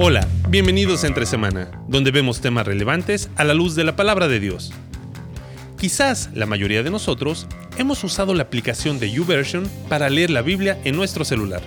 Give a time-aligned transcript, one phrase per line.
[0.00, 4.28] Hola, bienvenidos a Entre Semana, donde vemos temas relevantes a la luz de la palabra
[4.28, 4.72] de Dios.
[5.76, 10.78] Quizás la mayoría de nosotros hemos usado la aplicación de YouVersion para leer la Biblia
[10.84, 11.62] en nuestro celular.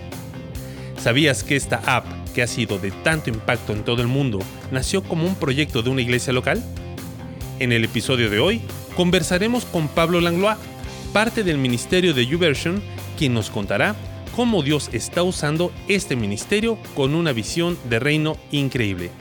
[0.97, 4.39] ¿Sabías que esta app, que ha sido de tanto impacto en todo el mundo,
[4.71, 6.63] nació como un proyecto de una iglesia local?
[7.59, 8.61] En el episodio de hoy,
[8.95, 10.57] conversaremos con Pablo Langlois,
[11.11, 12.81] parte del ministerio de YouVersion,
[13.17, 13.93] quien nos contará
[14.35, 19.11] cómo Dios está usando este ministerio con una visión de reino increíble.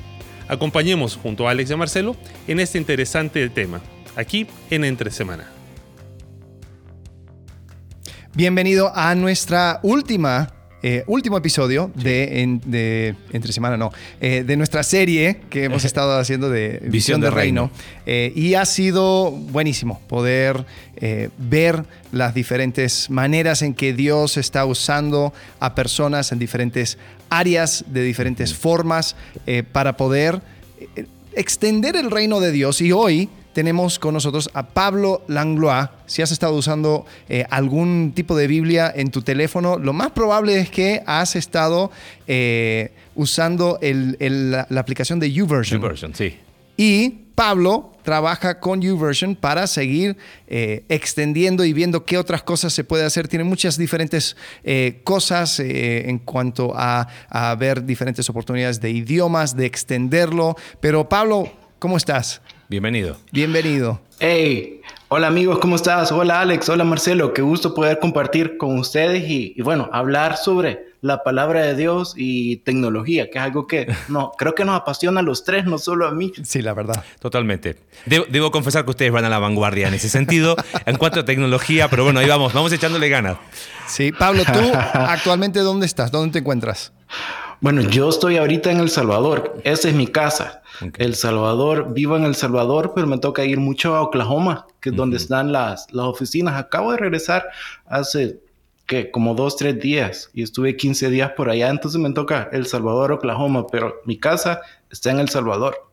[0.48, 2.16] Acompañemos junto a Alex y a Marcelo
[2.48, 3.80] en este interesante tema,
[4.16, 5.51] aquí en Entre Semana.
[8.35, 15.43] Bienvenido a nuestra última eh, último episodio de, Entre Semana, no, eh, de nuestra serie
[15.51, 17.71] que hemos estado haciendo de Visión, de Reino.
[18.07, 20.65] Eh, y ha sido buenísimo poder
[21.38, 26.99] ver las diferentes maneras en que Dios está usando a personas en diferentes
[27.30, 29.16] áreas, de diferentes formas,
[29.73, 30.43] para poder
[31.35, 32.83] extender el reino de Dios.
[32.83, 35.88] Y hoy tenemos con nosotros a Pablo Langlois.
[36.06, 40.59] Si has estado usando eh, algún tipo de Biblia en tu teléfono, lo más probable
[40.60, 41.90] es que has estado
[42.26, 45.80] eh, usando la, aplicación de YouVersion.
[45.80, 46.37] YouVersion, sí.
[46.76, 52.84] Y Pablo trabaja con YouVersion para seguir eh, extendiendo y viendo qué otras cosas se
[52.84, 53.28] puede hacer.
[53.28, 54.37] Tiene muchas diferentes
[55.04, 60.56] cosas en cuanto a, a ver diferentes oportunidades de idiomas, de extenderlo.
[60.80, 62.40] Pero Pablo, ¿cómo estás?
[62.71, 63.16] Bienvenido.
[63.32, 64.00] Bienvenido.
[64.21, 66.12] Hey, hola amigos, ¿cómo estás?
[66.12, 71.25] Hola Alex, hola Marcelo, qué gusto poder compartir con ustedes y, bueno, hablar sobre la
[71.25, 75.25] palabra de Dios y tecnología, que es algo que no, creo que nos apasiona a
[75.25, 76.32] los tres, no solo a mí.
[76.44, 77.04] Sí, la verdad.
[77.19, 77.77] Totalmente.
[78.06, 80.55] Debo, confesar que ustedes van a la vanguardia en ese sentido,
[80.87, 83.37] en cuanto a tecnología, pero bueno, ahí vamos, vamos echándole ganas.
[83.88, 86.12] Sí, Pablo, tú actualmente ¿dónde estás?
[86.12, 86.93] ¿Dónde te encuentras?
[87.61, 89.61] Bueno, yo estoy ahorita en El Salvador.
[89.65, 90.62] Esa es mi casa.
[90.97, 94.97] El Salvador, vivo en El Salvador, pero me toca ir mucho a Oklahoma, que es
[94.97, 96.59] donde están las, las oficinas.
[96.59, 97.45] Acabo de regresar
[97.84, 98.41] hace
[98.87, 101.69] que como dos, tres días y estuve 15 días por allá.
[101.69, 105.91] Entonces me toca El Salvador, Oklahoma, pero mi casa está en El Salvador.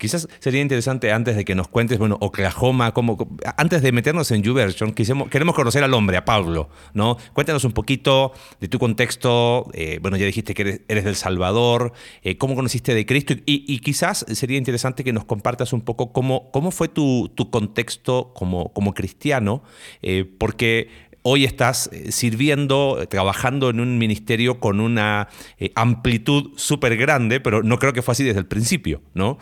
[0.00, 3.18] Quizás sería interesante antes de que nos cuentes, bueno, Oklahoma, como,
[3.58, 7.18] antes de meternos en YouVersion, queremos conocer al hombre, a Pablo, ¿no?
[7.34, 12.38] Cuéntanos un poquito de tu contexto, eh, bueno, ya dijiste que eres, del Salvador, eh,
[12.38, 16.70] cómo conociste de Cristo y, quizás sería interesante que nos compartas un poco cómo, cómo
[16.70, 19.62] fue tu, tu contexto como, como cristiano,
[20.00, 20.88] eh, porque
[21.20, 25.28] hoy estás sirviendo, trabajando en un ministerio con una
[25.74, 29.36] amplitud súper grande, pero no creo que fue así desde el principio, ¿no?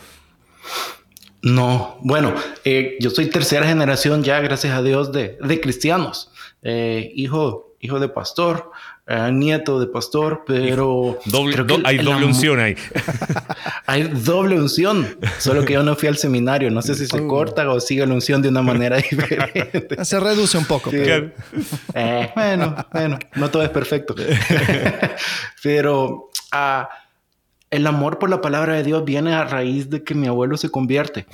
[1.42, 2.34] No, bueno,
[2.64, 6.32] eh, yo soy tercera generación ya, gracias a Dios, de, cristianos.
[6.62, 8.72] Eh, hijo, hijo de pastor,
[9.06, 11.18] eh, nieto de pastor, pero...
[11.84, 12.74] hay doble unción ahí.
[13.86, 16.72] hay doble unción, solo que yo no fui al seminario.
[16.72, 17.28] No sé si se oh.
[17.28, 20.04] corta o sigue la unción de una manera diferente.
[20.04, 20.90] Se reduce un poco.
[22.34, 24.16] bueno, bueno, no todo es perfecto.
[25.62, 26.30] pero...
[26.52, 26.82] Uh,
[27.70, 30.70] el amor por la palabra de Dios viene a raíz de que mi abuelo se
[30.70, 31.26] convierte.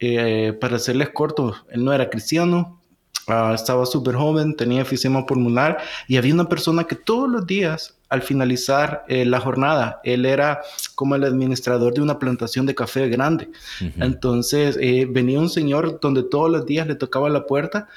[0.00, 2.80] Eh, para hacerles corto, él no era cristiano,
[3.26, 7.96] ah, estaba súper joven, tenía efisema pulmonar y había una persona que todos los días,
[8.08, 10.60] al finalizar eh, la jornada, él era
[10.94, 13.50] como el administrador de una plantación de café grande.
[13.98, 17.88] Entonces eh, venía un señor donde todos los días le tocaba la puerta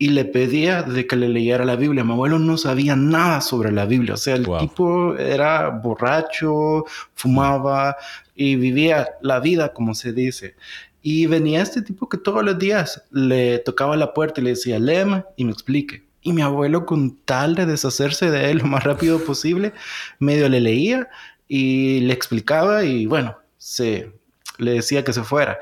[0.00, 2.02] y le pedía de que le leyera la Biblia.
[2.02, 7.98] Mi abuelo no sabía nada sobre la Biblia, o sea, el tipo era borracho, fumaba
[8.34, 10.56] y vivía la vida, como se dice.
[11.02, 14.78] Y venía este tipo que todos los días le tocaba la puerta y le decía,
[14.78, 16.02] léeme y me explique.
[16.22, 19.74] Y mi abuelo, con tal de deshacerse de él lo más rápido posible,
[20.18, 21.10] medio le leía
[21.46, 24.10] y le explicaba y bueno, se,
[24.56, 25.58] le decía que se fuera.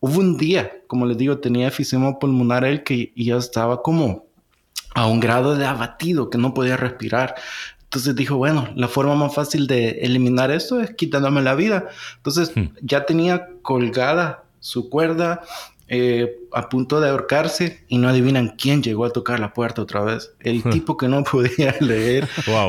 [0.00, 4.26] Hubo un día, como les digo, tenía efisema pulmonar él que ya estaba como
[4.94, 7.34] a un grado de abatido, que no podía respirar.
[7.84, 11.88] Entonces dijo, bueno, la forma más fácil de eliminar esto es quitándome la vida.
[12.16, 12.76] Entonces hmm.
[12.82, 15.42] ya tenía colgada su cuerda
[15.92, 20.02] eh, a punto de ahorcarse y no adivinan quién llegó a tocar la puerta otra
[20.04, 20.30] vez.
[20.38, 22.28] El tipo que no podía leer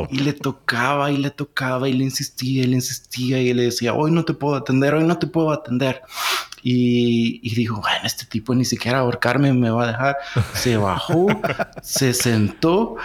[0.09, 3.94] y le tocaba y le tocaba y le insistía y le insistía y le decía,
[3.94, 6.01] hoy no te puedo atender, hoy no te puedo atender.
[6.63, 10.17] Y, y dijo, bueno, este tipo ni siquiera ahorcarme me va a dejar.
[10.56, 11.27] Se bajó,
[11.83, 12.95] se sentó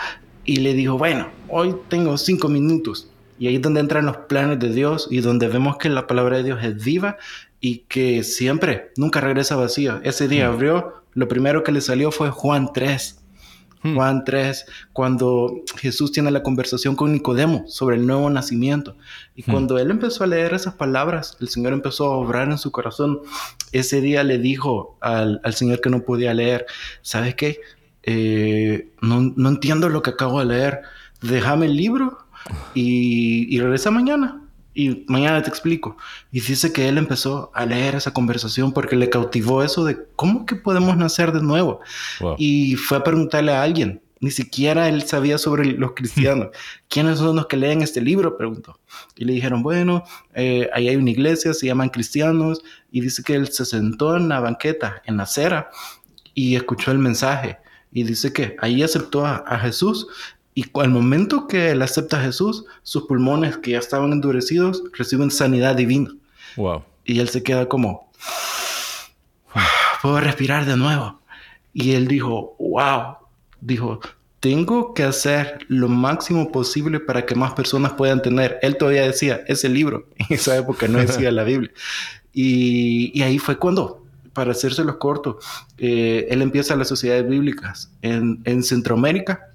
[0.46, 3.10] y le dijo, bueno, hoy tengo cinco minutos.
[3.38, 6.38] Y ahí es donde entran los planes de Dios y donde vemos que la palabra
[6.38, 7.18] de Dios es viva
[7.60, 10.00] y que siempre, nunca regresa vacía.
[10.04, 10.52] Ese día mm.
[10.52, 13.22] abrió, lo primero que le salió fue Juan 3.
[13.82, 13.94] Hmm.
[13.94, 18.96] Juan 3, cuando Jesús tiene la conversación con Nicodemo sobre el nuevo nacimiento.
[19.34, 19.50] Y hmm.
[19.50, 23.20] cuando él empezó a leer esas palabras, el Señor empezó a obrar en su corazón.
[23.72, 26.66] Ese día le dijo al, Señor que no podía leer,
[27.02, 27.60] ¿sabes qué?
[28.02, 30.82] Eh, no, entiendo lo que acabo de leer.
[31.22, 32.18] Déjame el libro
[32.74, 34.45] y, y regresa mañana
[34.76, 35.96] y mañana te explico.
[36.30, 40.44] Y dice que él empezó a leer esa conversación porque le cautivó eso de cómo
[40.44, 41.80] que podemos nacer de nuevo.
[42.36, 44.02] Y fue a preguntarle a alguien.
[44.20, 46.48] Ni siquiera él sabía sobre los cristianos.
[46.88, 48.36] ¿Quiénes son los que leen este libro?
[48.36, 48.78] Preguntó.
[49.16, 52.62] Y le dijeron, bueno, eh, ahí hay una iglesia, se llaman cristianos.
[52.90, 55.70] Y dice que él se sentó en la banqueta, en la acera,
[56.34, 57.58] y escuchó el mensaje.
[57.92, 60.06] Y dice que ahí aceptó a, a Jesús
[60.56, 65.30] y al momento que él acepta a Jesús, sus pulmones que ya estaban endurecidos reciben
[65.30, 66.10] sanidad divina.
[66.56, 66.82] Wow.
[67.04, 68.10] Y él se queda como,
[70.00, 71.20] puedo respirar de nuevo.
[71.74, 73.16] Y él dijo, wow,
[73.60, 74.00] dijo,
[74.40, 78.58] tengo que hacer lo máximo posible para que más personas puedan tener.
[78.62, 81.70] Él todavía decía ese libro, en esa época no decía la Biblia.
[82.32, 85.38] Y, y, ahí fue cuando, para hacérselos corto,
[85.76, 89.50] eh, él empieza las sociedades bíblicas en, en Centroamérica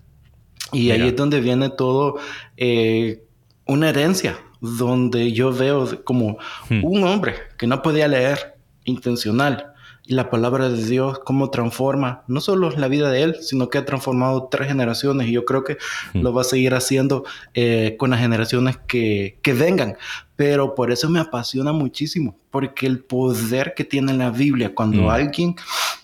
[0.72, 2.18] y ahí es donde viene todo
[2.58, 3.24] eh,
[3.66, 6.38] una herencia, donde yo veo como
[6.70, 6.84] hmm.
[6.84, 9.72] un hombre que no podía leer intencional
[10.06, 13.78] y la palabra de Dios, cómo transforma no solo la vida de él, sino que
[13.78, 15.78] ha transformado tres generaciones y yo creo que
[16.14, 16.22] hmm.
[16.22, 19.96] lo va a seguir haciendo eh, con las generaciones que, que vengan.
[20.42, 25.10] Pero por eso me apasiona muchísimo, porque el poder que tiene la Biblia cuando hmm.
[25.10, 25.56] alguien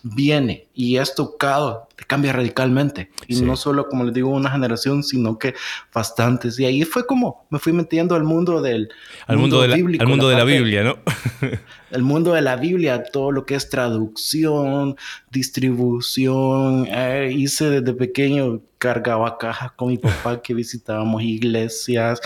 [0.03, 3.09] viene y es tocado, te cambia radicalmente.
[3.27, 5.55] Y no solo, como les digo, una generación, sino que
[5.91, 6.59] bastantes.
[6.59, 8.89] Y ahí fue como me fui metiendo al mundo del
[9.25, 10.99] al mundo, de la, al mundo de la Biblia, ¿no?
[11.89, 14.97] el mundo de la Biblia, todo lo que es traducción,
[15.31, 16.85] distribución.
[16.91, 22.21] Eh, hice desde pequeño, cargaba cajas con mi papá que visitábamos iglesias.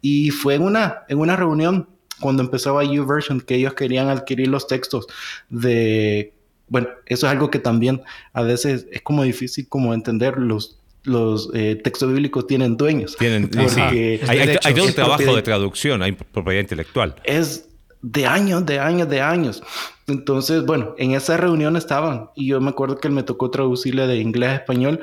[0.00, 1.88] Y fue en una, en una reunión
[2.20, 5.06] cuando empezaba YouVersion que ellos querían adquirir los textos
[5.48, 6.32] de
[6.68, 8.02] bueno, eso es algo que también
[8.32, 13.14] a veces es como difícil como entender los los eh, textos bíblicos tienen dueños.
[13.18, 13.80] Tienen, sí.
[13.80, 17.14] hay, todo un trabajo de traducción, hay propiedad intelectual.
[17.24, 17.68] Es
[18.00, 19.62] de años, de años, de años.
[20.06, 24.16] Entonces, bueno, en esa reunión estaban y yo me acuerdo que me tocó traducirle de
[24.16, 25.00] inglés a español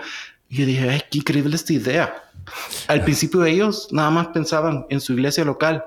[0.52, 2.14] y yo dije, ay, qué increíble esta idea.
[2.88, 5.84] Al principio ellos nada más pensaban en su iglesia local,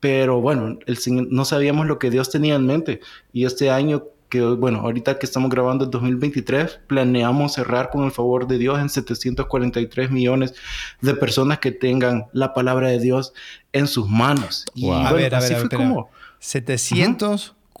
[0.00, 0.98] pero bueno, el,
[1.30, 3.00] no sabíamos lo que Dios tenía en mente
[3.32, 4.04] y este año
[4.40, 8.88] bueno, ahorita que estamos grabando en 2023, planeamos cerrar con el favor de Dios en
[8.88, 10.54] 743 millones
[11.00, 13.32] de personas que tengan la palabra de Dios
[13.72, 14.64] en sus manos.
[14.74, 16.10] Y a ver, a ver, fue como...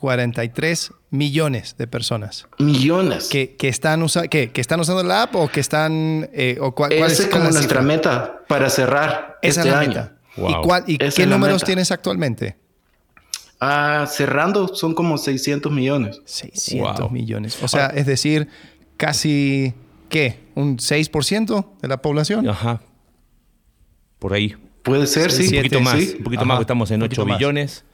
[0.04, 2.46] 743 millones de personas.
[2.58, 3.28] Millones.
[3.28, 6.28] Que, están, que, están usando la app o que están...
[6.32, 10.10] Eh, o cuál, Esa es como nuestra meta para cerrar Esa este año.
[10.36, 12.56] ¿Y, cuál, y qué números tienes actualmente?
[13.60, 16.20] Ah, cerrando son como 600 millones.
[16.26, 17.62] 600 millones.
[17.62, 18.48] O sea, es decir,
[18.96, 19.74] casi,
[20.08, 20.40] ¿qué?
[20.54, 22.48] ¿Un 6% de la población?
[22.48, 22.82] Ajá.
[24.18, 24.56] Por ahí.
[24.82, 25.48] Puede ser, sí.
[25.56, 25.94] Un poquito más.
[26.18, 27.84] Un poquito más, estamos en 8 billones.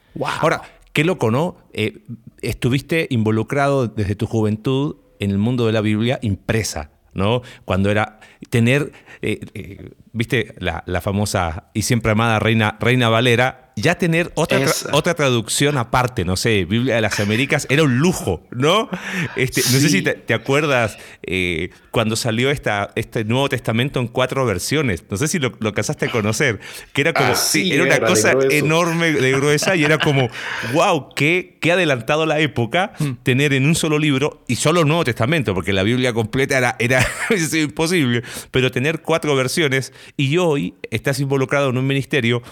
[0.41, 1.57] Ahora, qué loco, ¿no?
[1.73, 2.05] Eh,
[2.43, 7.43] estuviste involucrado desde tu juventud en el mundo de la Biblia impresa, ¿no?
[7.65, 8.93] Cuando era tener,
[9.23, 14.61] eh, eh, viste, la, la, famosa y siempre amada Reina, Reina Valera, ya tener otra,
[14.93, 18.89] otra traducción aparte, no sé, Biblia de las Américas, era un lujo, ¿no?
[19.37, 24.45] Este, No sé si te, acuerdas eh, cuando salió esta, este Nuevo Testamento en cuatro
[24.45, 26.61] versiones, no sé si lo, lo casaste a conocer,
[26.93, 30.29] que era como, sí, era una cosa enorme de gruesa y era como,
[30.73, 33.11] wow, qué, qué adelantado la época hmm.
[33.23, 36.77] tener en un solo libro y solo el Nuevo Testamento, porque la Biblia completa era,
[36.79, 37.07] era
[37.53, 42.43] imposible, pero tener cuatro versiones y hoy estás involucrado en un ministerio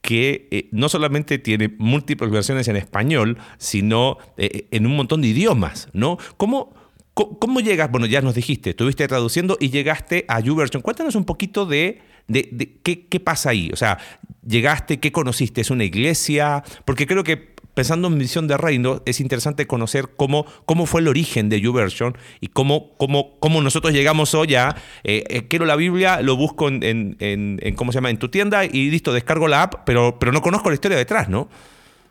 [0.00, 5.28] que eh, no solamente tiene múltiples versiones en español, sino eh, en un montón de
[5.28, 6.16] idiomas, ¿no?
[6.36, 6.74] ¿Cómo,
[7.14, 7.90] ¿Cómo, llegas?
[7.90, 10.82] Bueno, ya nos dijiste, estuviste traduciendo y llegaste a YouVersion.
[10.82, 13.70] Cuéntanos un poquito de, de, qué, qué, pasa ahí.
[13.72, 13.98] O sea,
[14.46, 19.20] llegaste, qué conociste, es una iglesia, porque creo que pensando en misión de reino, es
[19.20, 24.34] interesante conocer cómo, cómo fue el origen de YouVersion y cómo, cómo, cómo nosotros llegamos
[24.34, 28.18] hoy a, eh, eh, quiero la Biblia, lo busco en, en, ¿cómo se llama?, en
[28.18, 31.50] tu tienda y listo, descargo la app, pero, pero no conozco la historia detrás, ¿no?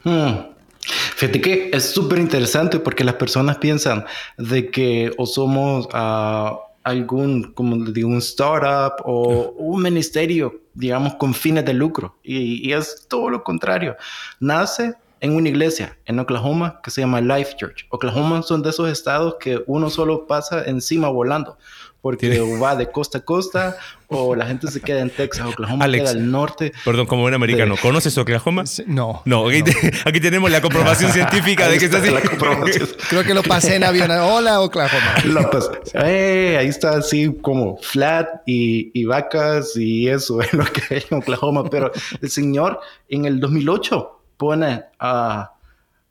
[0.03, 0.33] Hmm.
[1.15, 4.05] Fíjate que es súper interesante porque las personas piensan
[4.37, 11.33] de que o somos uh, algún, como digo, un startup o un ministerio, digamos, con
[11.33, 12.19] fines de lucro.
[12.21, 13.95] Y, y, es todo lo contrario.
[14.39, 14.93] Nace
[15.25, 17.87] en una iglesia en Oklahoma que se llama Life Church.
[17.89, 21.57] Oklahoma son de esos estados que uno solo pasa encima volando,
[21.99, 23.75] porque va de costa a costa
[24.07, 26.73] o la gente se queda en Texas, Oklahoma queda al norte.
[26.85, 28.65] Perdón, como un americano, ¿conoces Oklahoma?
[28.85, 29.23] No.
[29.25, 29.47] No,
[30.05, 32.11] aquí, tenemos la comprobación científica de que está así.
[33.09, 34.11] Creo que lo pasé en avión.
[34.11, 35.15] Hola, Oklahoma.
[35.25, 35.71] Lo pasé.
[35.95, 41.17] Eh, ahí está así como flat y, vacas y eso es lo que hay en
[41.17, 41.67] Oklahoma.
[41.67, 41.91] Pero
[42.21, 42.79] el Señor
[43.09, 45.53] en el 2008 pone a...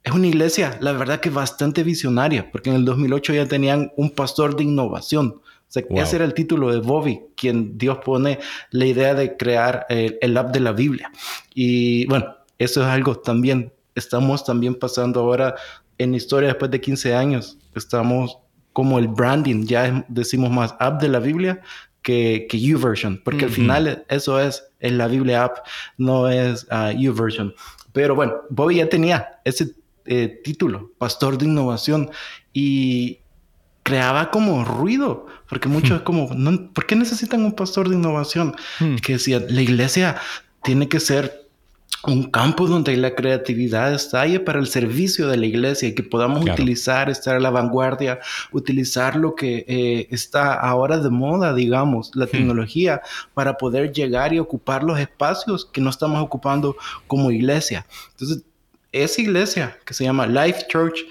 [0.02, 4.11] es una iglesia, la verdad que bastante visionaria, porque en el 2008 ya tenían un
[4.11, 5.40] pastor de innovación
[5.76, 8.38] ese era el título de Bobby, quien Dios pone
[8.71, 11.11] la idea de crear el, el app de la Biblia.
[11.54, 15.54] Y bueno, eso es algo también, estamos también pasando ahora
[15.99, 18.38] en historia después de 15 años, estamos
[18.73, 21.61] como el branding, ya decimos más app de la Biblia
[22.02, 25.59] que, que YouVersion, porque al final eso es, es la Biblia app,
[25.97, 27.54] no es uh, YouVersion.
[27.95, 32.11] Pero bueno, Bobby ya tenía ese eh, título, pastor de innovación,
[32.53, 33.21] y
[33.85, 36.05] creaba como ruido, porque muchos es hmm.
[36.05, 38.57] como, no, ¿por qué necesitan un pastor de innovación?
[38.81, 38.97] Hmm.
[38.97, 40.17] Que decía, la iglesia
[40.65, 41.44] tiene que ser
[42.07, 46.45] un campo donde la creatividad estalle para el servicio de la iglesia y que podamos
[46.45, 48.21] utilizar, estar a la vanguardia,
[48.53, 52.31] utilizar lo que eh, está ahora de moda, digamos, la hmm.
[52.31, 53.03] tecnología,
[53.35, 57.87] para poder llegar y ocupar los espacios que no estamos ocupando como iglesia.
[58.13, 58.45] Entonces,
[58.93, 61.05] esa iglesia que se llama Life Church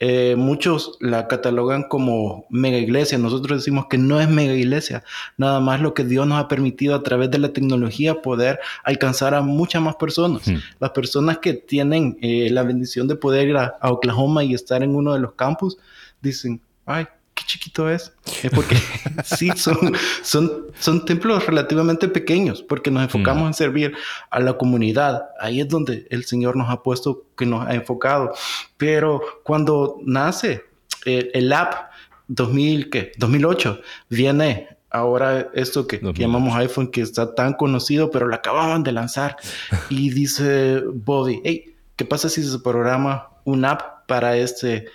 [0.00, 3.18] eh, muchos la catalogan como mega iglesia.
[3.18, 5.04] Nosotros decimos que no es mega iglesia,
[5.36, 9.34] nada más lo que Dios nos ha permitido a través de la tecnología poder alcanzar
[9.34, 10.46] a muchas más personas.
[10.48, 10.56] Hmm.
[10.80, 14.96] Las personas que tienen eh, la bendición de poder ir a Oklahoma y estar en
[14.96, 15.76] uno de los campus
[16.22, 17.06] dicen, ay,
[17.44, 18.12] chiquito es.
[18.42, 18.76] Es porque
[19.24, 23.46] sí, son, son, son templos relativamente pequeños, porque nos enfocamos mm.
[23.46, 23.96] en servir
[24.30, 25.28] a la comunidad.
[25.40, 28.32] Ahí es donde el Señor nos ha puesto, que nos ha enfocado.
[28.76, 30.64] Pero cuando nace
[31.04, 31.90] el, el app
[32.28, 33.12] 2000, ¿qué?
[33.18, 38.92] 2008, viene ahora esto que, llamamos iPhone, que está tan conocido, pero lo acababan de
[38.92, 39.36] lanzar.
[39.88, 44.86] Y dice Bobby, hey, ¿qué pasa si se programa un app para este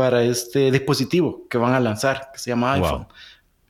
[0.00, 3.06] para este dispositivo que van a lanzar, que se llama iPhone.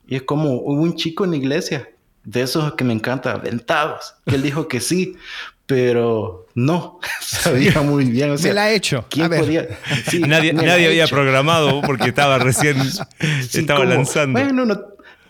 [0.07, 1.89] Y es como hubo un chico en la iglesia,
[2.23, 5.17] de esos que me encanta, aventados, que él dijo que sí,
[5.67, 8.31] pero no, sabía muy bien.
[8.31, 9.05] O sea, la ha hecho.
[9.11, 9.67] ¿quién podía?
[10.29, 12.77] nadie, nadie había programado porque estaba recién,
[13.19, 14.39] estaba lanzando.
[14.39, 14.81] Bueno, no,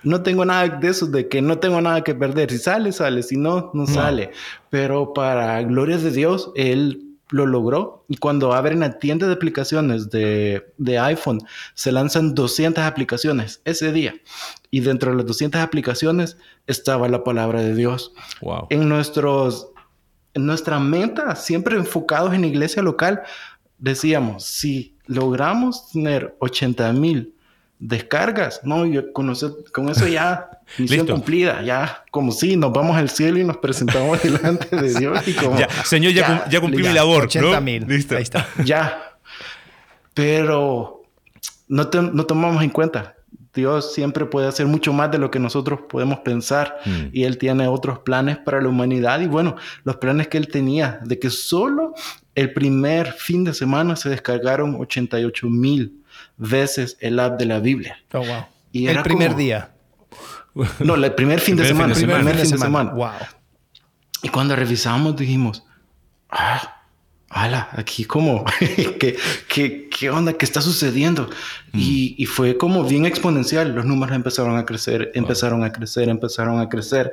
[0.02, 2.50] no tengo nada de eso, de que no tengo nada que perder.
[2.50, 3.22] Si sale, sale.
[3.22, 3.86] Si no, no, no.
[3.86, 4.32] sale.
[4.68, 8.04] Pero para gloria de Dios, él lo logró.
[8.08, 10.62] Y cuando abren la tienda de aplicaciones de,
[11.00, 11.40] iPhone,
[11.74, 14.14] se lanzan 200 aplicaciones ese día.
[14.70, 18.12] Y dentro de las 200 aplicaciones estaba la palabra de Dios.
[18.40, 18.66] Wow.
[18.70, 19.68] En, nuestros,
[20.34, 23.22] en nuestra meta, siempre enfocados en iglesia local,
[23.78, 27.34] decíamos, si logramos tener 80 mil
[27.80, 32.96] descargas, no, yo con eso, con eso ya misión cumplida, ya como si nos vamos
[32.96, 36.92] al cielo y nos presentamos delante de Dios y como señor ya, ya, cumplí mi
[36.92, 39.16] labor, 80 mil, listo, ahí está, ya,
[40.14, 41.02] pero
[41.68, 43.14] no, no tomamos en cuenta.
[43.52, 47.06] Dios siempre puede hacer mucho más de lo que nosotros podemos pensar mm.
[47.12, 51.00] y Él tiene otros planes para la humanidad y bueno, los planes que Él tenía
[51.02, 51.94] de que solo
[52.36, 56.00] el primer fin de semana se descargaron 88 mil
[56.36, 57.98] veces el app de la Biblia.
[58.12, 58.44] Oh, wow.
[58.72, 59.70] Y el primer día.
[60.80, 61.94] No, el primer fin de semana.
[61.94, 62.90] El primer fin de semana.
[62.90, 63.10] Wow.
[64.22, 65.64] Y cuando revisamos dijimos,
[66.30, 66.82] ah,
[67.28, 69.16] ala, aquí como, ¿qué,
[69.48, 70.32] qué, qué onda?
[70.34, 71.30] ¿Qué está sucediendo?
[71.72, 71.78] Mm.
[71.78, 73.74] Y, y, fue como bien exponencial.
[73.74, 77.12] Los números empezaron a crecer, empezaron a crecer, empezaron a crecer.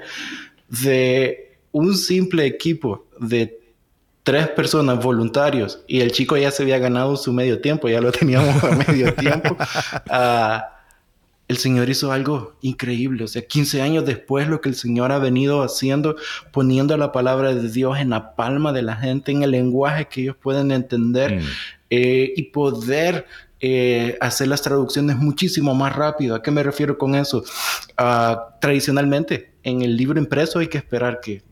[0.67, 3.59] De un simple equipo de
[4.23, 8.11] tres personas voluntarios y el chico ya se había ganado su medio tiempo, ya lo
[8.11, 9.55] teníamos a medio tiempo.
[10.09, 10.76] Ah,
[11.47, 15.19] el Señor hizo algo increíble, o sea, 15 años después lo que el Señor ha
[15.19, 16.17] venido haciendo,
[16.51, 20.21] poniendo la palabra de Dios en la palma de la gente, en el lenguaje que
[20.21, 21.45] ellos pueden entender mm.
[21.89, 23.25] eh, y poder
[23.61, 26.35] eh, hacer las traducciones muchísimo más rápido.
[26.35, 27.43] ¿A qué me refiero con eso?
[27.97, 31.43] Ah, tradicionalmente, en el libro impreso hay que esperar que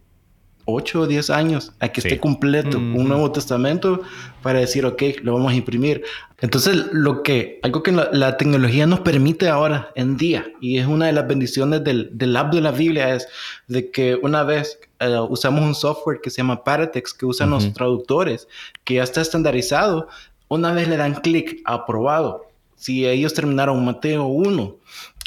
[0.65, 4.01] 8 o 10 años a que esté completo un Nuevo Testamento
[4.41, 6.03] para decir, ok, lo vamos a imprimir.
[6.41, 11.05] Entonces, lo que, algo que la, tecnología nos permite ahora en día, y es una
[11.05, 13.27] de las bendiciones del, del app de la Biblia, es
[13.67, 17.73] de que una vez eh, usamos un software que se llama Paratext, que usan los
[17.73, 18.47] traductores,
[18.83, 20.07] que ya está estandarizado,
[20.47, 22.45] una vez le dan clic a aprobado.
[22.75, 24.75] Si ellos terminaron Mateo 1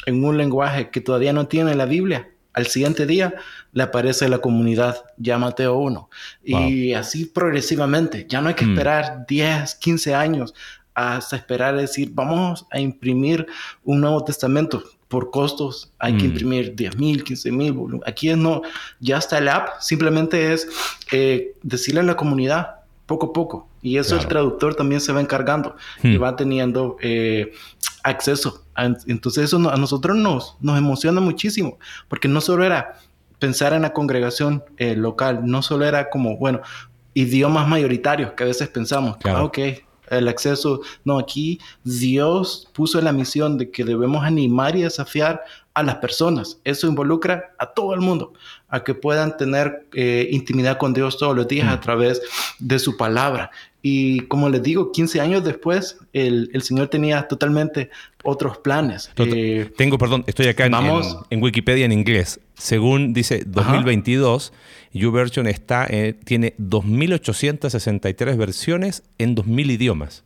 [0.05, 3.35] en un lenguaje que todavía no tiene la Biblia, al siguiente día
[3.71, 6.09] le aparece la comunidad ya Mateo 1.
[6.43, 8.25] Y así progresivamente.
[8.27, 8.71] Ya no hay que mm.
[8.71, 10.53] esperar 10, 15 años
[10.93, 13.47] hasta esperar decir, vamos a imprimir
[13.83, 14.83] un Nuevo Testamento.
[15.07, 16.27] por costos hay que mm.
[16.27, 17.75] imprimir 10 mil, 15 mil.
[18.05, 18.61] Aquí no,
[18.99, 20.67] ya está el app, simplemente es
[21.11, 22.75] eh, decirle a la comunidad
[23.07, 23.67] poco a poco.
[23.81, 26.21] Y eso el traductor también se va encargando y hmm.
[26.23, 27.53] va teniendo eh,
[28.03, 28.63] acceso.
[29.07, 32.99] entonces eso a nosotros nos, nos emociona muchísimo, porque no solo era
[33.39, 36.61] pensar en la congregación eh, local, no solo era como, bueno,
[37.13, 39.39] idiomas mayoritarios que a veces pensamos, claro.
[39.39, 39.57] ah, ok,
[40.09, 45.43] el acceso, no, aquí Dios puso la misión de que debemos animar y desafiar
[45.73, 46.59] a las personas.
[46.63, 48.33] Eso involucra a todo el mundo,
[48.67, 51.81] a que puedan tener eh, intimidad con Dios todos los días a mm.
[51.81, 52.21] través
[52.59, 53.51] de su palabra.
[53.81, 57.89] Y como les digo, 15 años después, el, Señor tenía totalmente
[58.23, 59.09] otros planes.
[59.17, 62.41] Eh, tengo, perdón, estoy acá en, Wikipedia en inglés.
[62.55, 64.51] Según dice 2022,
[64.93, 70.23] YouVersion está, eh, tiene 2.863 versiones en 2.000 idiomas.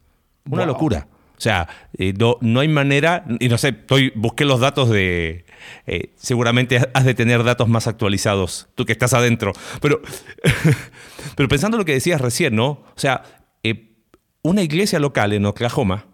[0.50, 1.07] Una locura.
[1.38, 1.67] O sea,
[1.98, 5.45] eh, no, hay manera, y no sé, estoy, busqué los datos de,
[5.88, 10.01] eh, seguramente has de tener datos más actualizados, tú que estás adentro, pero,
[11.36, 12.67] pero pensando en lo que decías recién, ¿no?
[12.67, 13.24] O sea,
[13.63, 13.96] eh,
[14.41, 16.08] una iglesia local en Oklahoma,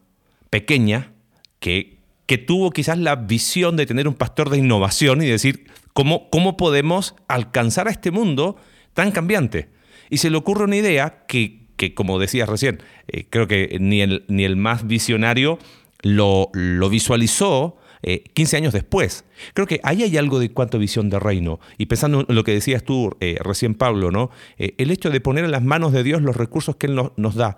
[0.50, 1.14] pequeña,
[1.60, 6.30] que, que tuvo quizás la visión de tener un pastor de innovación y decir, ¿cómo,
[6.30, 8.56] cómo podemos alcanzar a este mundo
[8.94, 9.70] tan cambiante?
[10.10, 14.02] Y se le ocurre una idea que que como decías recién, eh, creo que ni
[14.02, 15.58] el, ni el más visionario
[16.04, 19.26] lo, lo visualizó 15 eh, años después.
[19.54, 21.60] Creo que ahí hay algo de cuanto visión de reino.
[21.78, 24.30] Y pensando en lo que decías tú eh, recién, Pablo, ¿no?
[24.58, 27.58] el hecho de poner en las manos de Dios los recursos que Él nos, da.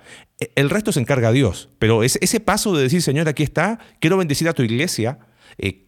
[0.56, 1.70] El resto se encarga Dios.
[1.80, 5.20] Pero ese, ese paso de decir, Señor, aquí está, quiero bendecir a tu iglesia,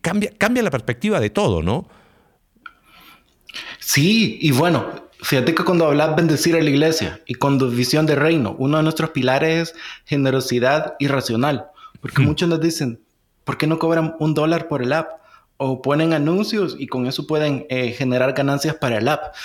[0.01, 1.88] cambia, cambia la perspectiva de todo, ¿no?
[3.79, 8.15] Sí, y bueno, Fíjate que cuando hablas bendecir a la iglesia y con visión de
[8.15, 11.67] reino, uno de nuestros pilares es generosidad irracional.
[12.01, 12.25] Porque hmm.
[12.25, 13.00] muchos nos dicen,
[13.43, 15.21] ¿por qué no cobran un dólar por el app?
[15.57, 19.35] O ponen anuncios y con eso pueden eh, generar ganancias para el app.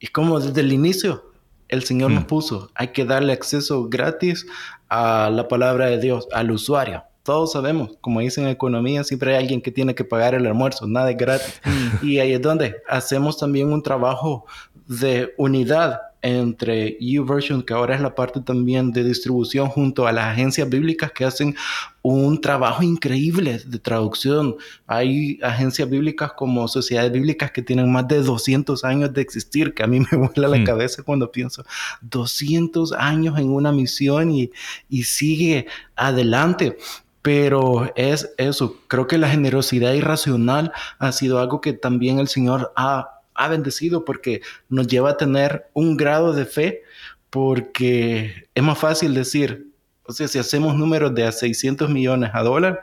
[0.00, 1.32] Y como desde el inicio
[1.68, 2.26] el Señor nos hmm.
[2.26, 4.46] puso, hay que darle acceso gratis
[4.90, 7.02] a la palabra de Dios, al usuario.
[7.22, 10.86] Todos sabemos, como dicen en economía, siempre hay alguien que tiene que pagar el almuerzo,
[10.86, 11.60] nada es gratis.
[11.64, 12.06] Hmm.
[12.06, 14.44] Y ahí es donde hacemos también un trabajo
[14.86, 20.26] de unidad entre YouVersion, que ahora es la parte también de distribución, junto a las
[20.26, 21.54] agencias bíblicas que hacen
[22.00, 24.56] un trabajo increíble de traducción.
[24.86, 29.82] Hay agencias bíblicas como sociedades bíblicas que tienen más de 200 años de existir, que
[29.82, 30.64] a mí me vuela la hmm.
[30.64, 31.64] cabeza cuando pienso
[32.02, 34.50] 200 años en una misión y,
[34.88, 36.78] y sigue adelante.
[37.20, 42.72] Pero es eso, creo que la generosidad irracional ha sido algo que también el Señor
[42.74, 46.82] ha ha bendecido porque nos lleva a tener un grado de fe,
[47.30, 49.72] porque es más fácil decir,
[50.04, 52.82] o sea, si hacemos números de a 600 millones a dólar,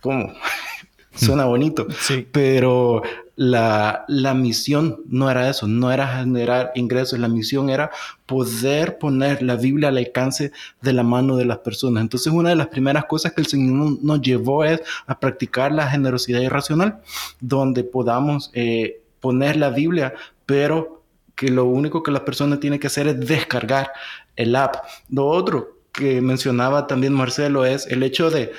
[0.00, 0.32] como
[1.14, 2.26] suena bonito, sí.
[2.30, 3.02] pero
[3.34, 7.90] la, la, misión no era eso, no era generar ingresos, la misión era
[8.26, 12.02] poder poner la Biblia al alcance de la mano de las personas.
[12.02, 15.88] Entonces una de las primeras cosas que el Señor nos llevó es a practicar la
[15.88, 17.00] generosidad irracional,
[17.40, 18.50] donde podamos...
[18.54, 20.14] Eh, poner la Biblia,
[20.46, 21.02] pero
[21.34, 23.92] que lo único que la persona tiene que hacer es descargar
[24.36, 24.76] el app.
[25.08, 28.52] Lo otro que mencionaba también Marcelo es el hecho de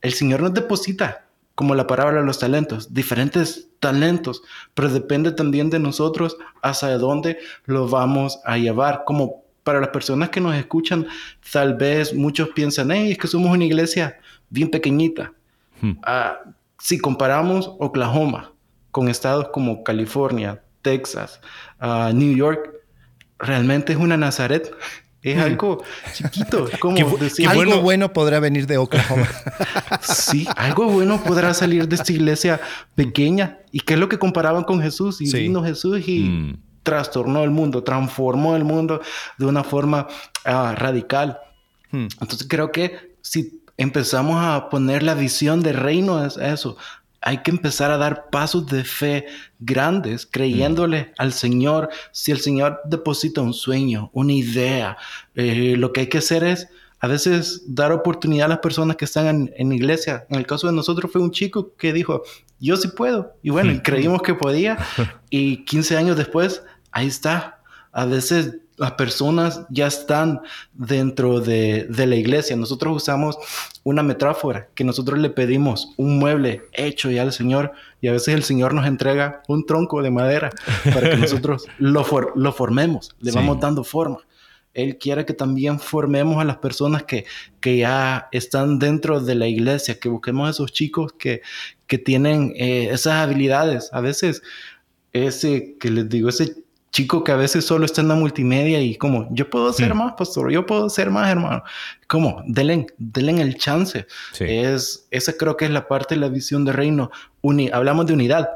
[0.00, 4.42] el Señor nos deposita, como la palabra de los talentos, diferentes talentos,
[4.74, 9.04] pero depende también de nosotros hacia dónde lo vamos a llevar.
[9.06, 11.06] Como para las personas que nos escuchan,
[11.50, 14.18] tal vez muchos piensan, hey, es que somos una iglesia
[14.50, 15.32] bien pequeñita.
[15.80, 15.92] Hmm.
[16.02, 16.40] Ah,
[16.78, 18.53] si comparamos Oklahoma,
[18.94, 21.40] con estados como California, Texas,
[21.82, 22.70] uh, New York,
[23.40, 24.72] realmente es una Nazaret.
[25.24, 25.40] Es hmm.
[25.40, 27.48] algo chiquito, como decir.
[27.48, 29.26] Algo bueno podrá venir de Oklahoma.
[30.02, 32.60] sí, algo bueno podrá salir de esta iglesia
[32.94, 33.60] pequeña.
[33.72, 35.22] ¿Y qué es lo que comparaban con Jesús?
[35.22, 36.62] Y vino Jesús y hmm.
[36.82, 39.00] trastornó el mundo, transformó el mundo
[39.38, 40.08] de una forma
[40.44, 41.38] ah, radical.
[41.90, 42.08] Hmm.
[42.20, 46.76] Entonces creo que si empezamos a poner la visión de reino a eso,
[47.26, 49.24] hay que empezar a dar pasos de fe
[49.58, 51.12] grandes, creyéndole mm.
[51.16, 51.88] al Señor.
[52.12, 54.98] Si el Señor deposita un sueño, una idea,
[55.34, 56.68] eh, lo que hay que hacer es
[57.00, 60.26] a veces dar oportunidad a las personas que están en, en, iglesia.
[60.28, 62.24] En el caso de nosotros fue un chico que dijo,
[62.60, 63.32] yo sí puedo.
[63.42, 64.76] Y bueno, creímos que podía.
[65.30, 67.62] Y 15 años después, ahí está.
[67.90, 70.40] A veces las personas ya están
[70.72, 72.56] dentro de, la iglesia.
[72.56, 73.36] Nosotros usamos
[73.84, 78.34] una metáfora que nosotros le pedimos un mueble hecho ya al Señor y a veces
[78.34, 80.50] el Señor nos entrega un tronco de madera
[80.92, 84.18] para que nosotros lo, lo formemos, le vamos dando forma.
[84.72, 87.26] Él quiere que también formemos a las personas que,
[87.60, 91.42] que ya están dentro de la iglesia, que busquemos a esos chicos que,
[91.86, 93.90] que tienen eh, esas habilidades.
[93.92, 94.42] A veces,
[95.12, 96.63] ese que les digo, ese
[96.94, 99.98] chico que a veces solo está en la multimedia y como, yo puedo hacer hmm.
[99.98, 101.64] más, pastor, yo puedo hacer más, hermano.
[102.06, 104.06] Como, denle, denle el chance.
[104.38, 107.10] Es, esa creo que es la parte de la visión de reino.
[107.72, 108.48] hablamos de unidad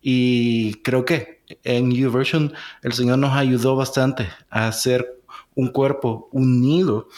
[0.00, 5.20] y creo que en YouVersion el Señor nos ayudó bastante a hacer
[5.54, 7.08] un cuerpo unido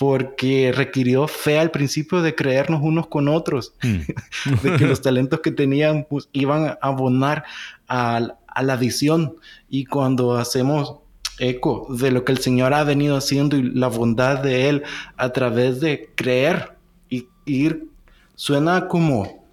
[0.00, 4.62] porque requirió fe al principio de creernos unos con otros, hmm.
[4.62, 7.44] de que los talentos que tenían pues, iban a abonar
[7.86, 9.36] a la visión
[9.68, 10.94] y cuando hacemos
[11.38, 14.84] eco de lo que el Señor ha venido haciendo y la bondad de Él
[15.18, 16.78] a través de creer
[17.10, 17.90] y ir,
[18.36, 19.44] suena como,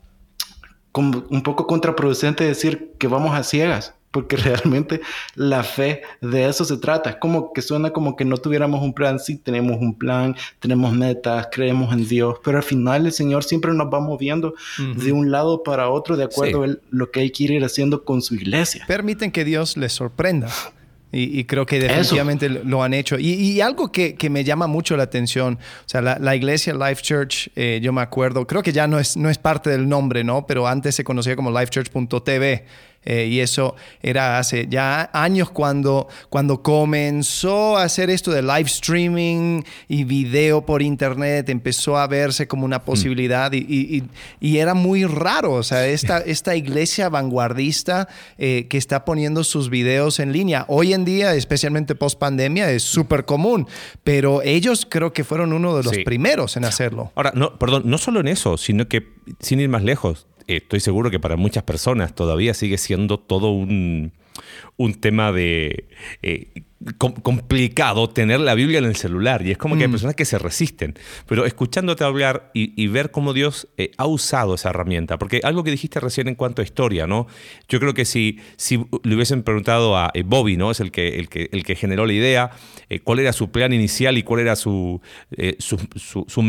[0.93, 4.99] como un poco contraproducente decir que vamos a ciegas, porque realmente
[5.35, 7.11] la fe de eso se trata.
[7.11, 9.19] Es como que suena como que no tuviéramos un plan.
[9.19, 13.71] Sí, tenemos un plan, tenemos metas, creemos en Dios, pero al final el Señor siempre
[13.75, 14.55] nos va moviendo
[14.95, 18.23] de un lado para otro de acuerdo a lo que Él quiere ir haciendo con
[18.23, 18.85] su iglesia.
[18.87, 20.49] Permiten que Dios les sorprenda.
[21.09, 23.17] Y, creo que definitivamente lo han hecho.
[23.17, 27.49] Y, algo que, que, me llama mucho la atención, o sea, la, iglesia Life Church,
[27.55, 30.45] eh, yo me acuerdo, creo que ya no es, no es parte del nombre, ¿no?
[30.45, 32.65] Pero antes se conocía como lifechurch.tv.
[33.09, 38.63] Eh, y eso era hace ya años cuando, cuando comenzó a hacer esto de live
[38.63, 42.83] streaming y video por internet, empezó a verse como una mm.
[42.83, 44.03] posibilidad y,
[44.41, 45.53] y, era muy raro.
[45.53, 50.65] O sea, esta, esta iglesia vanguardista eh, que está poniendo sus videos en línea.
[50.67, 53.67] Hoy en día, especialmente post pandemia, es súper común,
[54.03, 57.13] pero ellos creo que fueron uno de los primeros en hacerlo.
[57.15, 59.07] Ahora, no, perdón, no solo en eso, sino que
[59.39, 64.11] sin ir más lejos, estoy seguro que para muchas personas todavía sigue siendo todo un,
[64.77, 65.87] un tema de
[66.21, 66.63] eh,
[66.99, 69.91] complicado tener la Biblia en el celular y es como que hay mm.
[69.91, 74.69] personas que se resisten, pero escuchándote hablar y, ver cómo Dios eh, ha usado esa
[74.69, 77.27] herramienta, porque algo que dijiste recién en cuanto a historia, ¿no?
[77.67, 80.71] Yo creo que si, si le hubiesen preguntado a eh, Bobby, ¿no?
[80.71, 82.51] Es el que, el que, el que generó la idea,
[83.03, 85.01] cuál era su plan inicial y cuál era su,
[85.57, 86.43] sus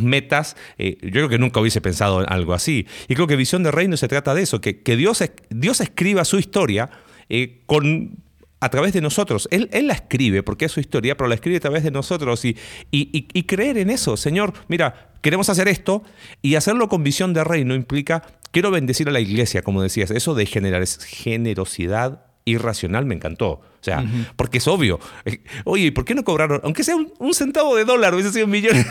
[0.00, 2.86] metas, yo creo que nunca hubiese pensado en algo así.
[3.08, 6.24] Y creo que Visión de Reino se trata de eso, que, que Dios, Dios escriba
[6.24, 6.90] su historia
[7.28, 8.18] eh, con,
[8.60, 9.46] a través de nosotros.
[9.50, 12.44] Él, él, la escribe porque es su historia, pero la escribe a través de nosotros
[12.44, 12.56] y,
[12.90, 14.16] y, creer en eso.
[14.16, 16.02] Señor, mira, queremos hacer esto
[16.40, 20.34] y hacerlo con visión de reino implica, quiero bendecir a la iglesia, como decías, eso
[20.34, 23.50] de generar generosidad irracional me encantó.
[23.50, 24.02] O sea,
[24.36, 24.98] porque es obvio.
[25.26, 26.58] Eh, oye, ¿por qué no cobraron?
[26.64, 28.86] Aunque sea un, centavo de dólar, hubiese sido millones.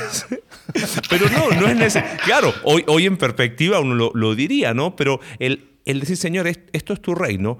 [1.09, 2.19] Pero no, no es necesario.
[2.25, 4.95] Claro, hoy, hoy en perspectiva uno lo, lo diría, ¿no?
[4.95, 7.57] Pero el, el decir, Señor, esto es tu reino,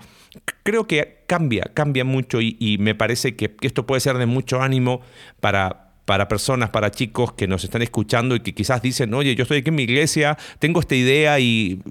[0.63, 5.01] creo que cambia, cambia mucho y, me parece que, esto puede ser de mucho ánimo
[5.39, 9.43] para, para personas, para chicos que nos están escuchando y que quizás dicen, oye, yo
[9.43, 11.81] estoy aquí en mi iglesia, tengo esta idea y,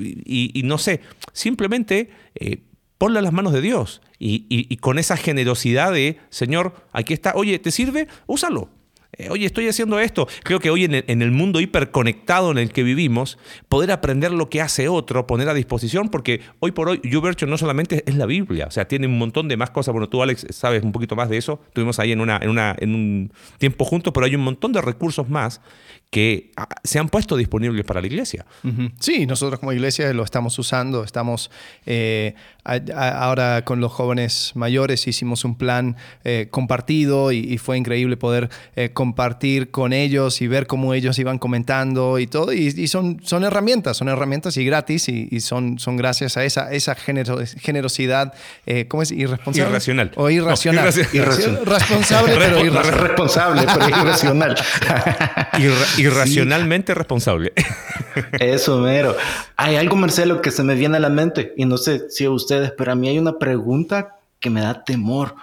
[0.64, 1.01] no sé,
[1.33, 2.62] simplemente eh,
[3.01, 7.59] en las manos de Dios y, y con esa generosidad de, Señor, aquí está, oye,
[7.59, 8.07] ¿te sirve?
[8.27, 8.68] Úsalo.
[9.18, 10.27] Eh, oye, estoy haciendo esto.
[10.42, 14.62] Creo que hoy en el, mundo hiperconectado en el que vivimos, poder aprender lo que
[14.62, 18.66] hace otro, poner a disposición, porque hoy por hoy YouVersion no solamente es la Biblia,
[18.66, 19.92] o sea, tiene un montón de más cosas.
[19.92, 21.61] Bueno, tú, Alex, sabes un poquito más de eso.
[21.66, 24.81] Estuvimos ahí en, una, en, una, en un tiempo juntos, pero hay un montón de
[24.81, 25.61] recursos más
[26.12, 28.44] que ah, se han puesto disponibles para la iglesia.
[29.01, 31.51] Sí, nosotros como iglesia lo estamos usando, estamos
[31.87, 32.35] eh,
[32.94, 38.90] ahora con los jóvenes mayores hicimos un plan eh, compartido y, fue increíble poder eh,
[38.92, 42.53] compartir con ellos y ver cómo ellos iban comentando y todo.
[42.53, 46.94] Y, son, son herramientas, son herramientas y gratis y, son, son gracias a esa, esa
[46.94, 48.35] generosidad,
[48.88, 49.12] ¿cómo es?
[49.12, 49.70] Irresponsable.
[49.70, 50.12] Irracional.
[50.16, 50.92] O irracional.
[50.92, 53.01] Responsable, pero irracional.
[53.01, 54.57] Responsable, pero irracional.
[56.03, 57.53] Irracionalmente responsable.
[58.41, 59.17] Eso, mero.
[59.57, 62.31] Hay algo, Marcelo, que se me viene a la mente y no sé si a
[62.31, 65.37] ustedes, pero a mí hay una pregunta que me da temor,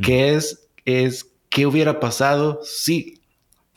[0.00, 0.36] que mm.
[0.36, 3.20] es, es, ¿qué hubiera pasado si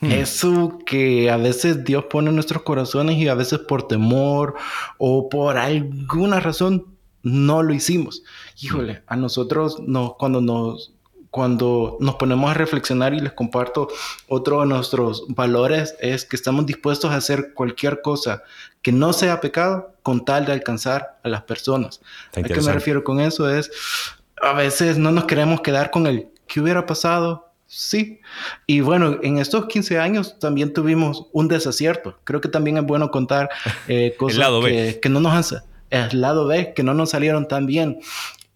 [0.00, 0.12] mm.
[0.12, 4.54] Eso que a veces Dios pone en nuestros corazones y a veces por temor
[4.98, 6.86] o por alguna razón
[7.22, 8.22] no lo hicimos.
[8.60, 10.92] Híjole, a nosotros no, cuando nos
[11.30, 13.88] cuando nos ponemos a reflexionar y les comparto
[14.26, 18.42] otro de nuestros valores es que estamos dispuestos a hacer cualquier cosa
[18.82, 22.00] que no sea pecado con tal de alcanzar a las personas.
[22.36, 23.48] ¿A qué me refiero con eso?
[23.48, 23.70] Es
[24.42, 27.52] a veces no nos queremos quedar con el ¿qué hubiera pasado?
[27.66, 28.20] Sí.
[28.66, 32.18] Y bueno, en estos 15 años también tuvimos un desacierto.
[32.24, 33.48] Creo que también es bueno contar
[33.86, 35.60] eh, cosas que, que, no nos han...
[35.90, 38.00] El lado B, que no nos salieron tan bien.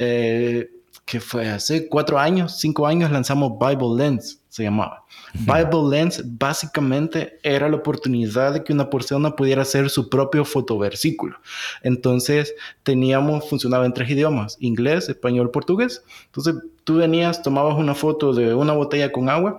[0.01, 0.71] Eh,
[1.05, 5.05] que fue hace cuatro años, cinco años, lanzamos Bible Lens, se llamaba.
[5.35, 11.37] Bible Lens básicamente era la oportunidad de que una persona pudiera hacer su propio fotoversículo.
[11.83, 16.03] Entonces teníamos, funcionaba en tres idiomas, inglés, español, portugués.
[16.27, 19.59] Entonces tú venías, tomabas una foto de una botella con agua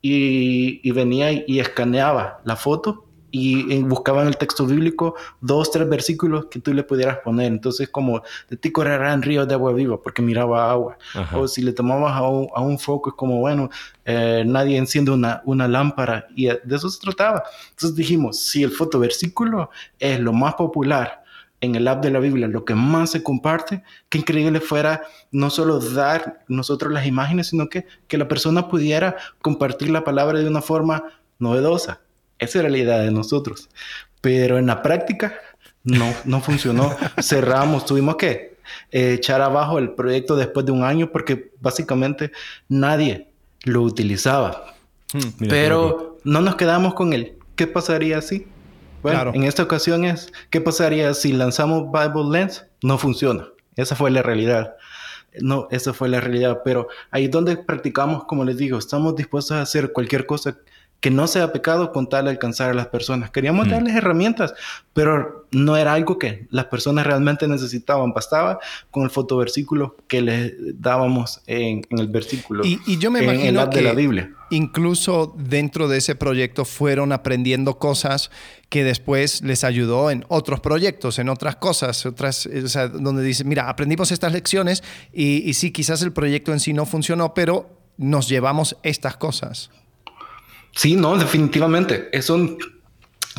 [0.00, 6.46] y, y venía y escaneaba la foto y buscaban el texto bíblico dos, tres versículos
[6.46, 7.46] que tú le pudieras poner.
[7.46, 10.98] Entonces, como de ti correrán ríos de agua viva porque miraba agua.
[11.34, 13.70] O si le tomabas a un, a un foco, es como, bueno,
[14.04, 17.42] eh, nadie enciende una, una lámpara y de eso se trataba.
[17.70, 21.24] Entonces dijimos, si el fotoversículo es lo más popular
[21.60, 25.50] en el app de la Biblia, lo que más se comparte, qué increíble fuera no
[25.50, 30.48] solo dar nosotros las imágenes, sino que, que la persona pudiera compartir la palabra de
[30.48, 31.02] una forma
[31.40, 32.00] novedosa
[32.38, 33.68] esa era la idea de nosotros.
[34.20, 35.34] Pero en la práctica
[35.84, 36.94] no, no funcionó.
[37.22, 38.58] Cerramos, tuvimos que
[38.90, 42.32] eh, echar abajo el proyecto después de un año porque básicamente
[42.68, 43.28] nadie
[43.64, 44.74] lo utilizaba.
[45.12, 47.34] Hmm, Pero no nos quedamos con él.
[47.56, 48.46] ¿Qué pasaría si?
[49.02, 52.66] Bueno, en esta ocasión es, ¿qué pasaría si lanzamos Bible Lens?
[52.82, 53.48] No funciona.
[53.76, 54.74] Esa fue la realidad.
[55.40, 56.62] No, esa fue la realidad.
[56.64, 60.58] Pero ahí es donde practicamos, como les digo, estamos dispuestos a hacer cualquier cosa
[61.00, 63.30] que no sea pecado con tal de alcanzar a las personas.
[63.30, 63.70] Queríamos mm.
[63.70, 64.54] darles herramientas,
[64.92, 68.12] pero no era algo que las personas realmente necesitaban.
[68.12, 68.58] Bastaba
[68.90, 72.64] con el fotoversículo que les dábamos en, el versículo.
[72.64, 74.32] Y, yo me imagino que de la Biblia.
[74.50, 78.30] Incluso dentro de ese proyecto fueron aprendiendo cosas
[78.68, 82.48] que después les ayudó en otros proyectos, en otras cosas, otras,
[82.92, 84.82] donde dice, mira, aprendimos estas lecciones
[85.12, 89.70] y, y sí, quizás el proyecto en sí no funcionó, pero nos llevamos estas cosas.
[90.72, 92.08] Sí, no, definitivamente.
[92.12, 92.56] Eso,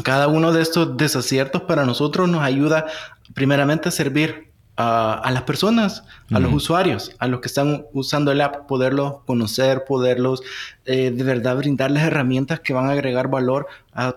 [0.04, 2.86] cada uno de estos desaciertos para nosotros nos ayuda
[3.34, 4.50] primeramente a servir
[4.82, 9.84] a, las personas, a los usuarios, a los que están usando el app, poderlos conocer,
[9.86, 10.42] poderlos
[10.86, 13.68] eh, de verdad brindarles herramientas que van a agregar valor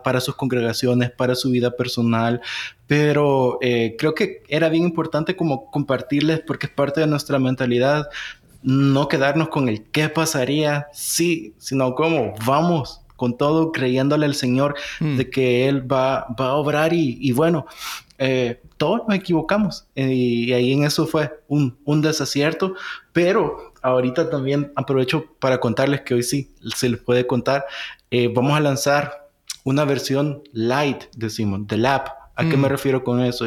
[0.04, 2.40] para sus congregaciones, para su vida personal.
[2.86, 8.08] Pero eh, creo que era bien importante como compartirles porque es parte de nuestra mentalidad
[8.62, 14.74] no quedarnos con el qué pasaría si, sino cómo vamos con todo, creyéndole al Señor
[14.98, 15.16] mm.
[15.16, 17.66] de que Él va, va a obrar y, bueno,
[18.18, 22.74] eh, todos nos equivocamos y, ahí en eso fue un, un, desacierto,
[23.12, 27.64] pero ahorita también aprovecho para contarles que hoy sí se les puede contar,
[28.10, 29.28] eh, vamos a lanzar
[29.62, 32.08] una versión light, decimos, del app.
[32.34, 32.72] ¿A qué me mm.
[32.72, 33.46] refiero con eso?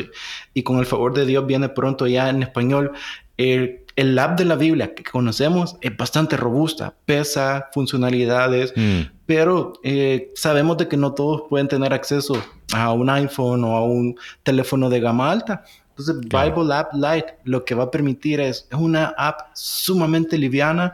[0.54, 2.94] Y, con el favor de Dios viene pronto ya en español.
[3.38, 9.15] Eh, el app de la Biblia que conocemos es bastante robusta, pesa funcionalidades, mm.
[9.26, 12.36] Pero eh, sabemos de que no todos pueden tener acceso
[12.74, 15.64] a un iPhone o a un teléfono de gama alta.
[15.90, 20.94] Entonces, Bible App Lite lo que va a permitir es, es una app sumamente liviana,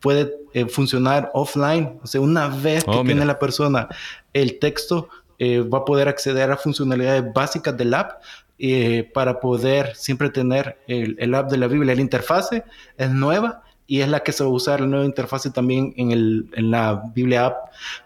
[0.00, 3.88] puede eh, funcionar offline, o sea, una vez que oh, tiene la persona
[4.32, 8.22] el texto, eh, va a poder acceder a funcionalidades básicas del app,
[8.64, 11.96] eh, para poder siempre tener el, app de la Biblia.
[11.96, 12.62] La interfase
[12.96, 16.10] es nueva y es la que se va a usar la nueva interfase también en,
[16.10, 17.56] el, en la Biblia app,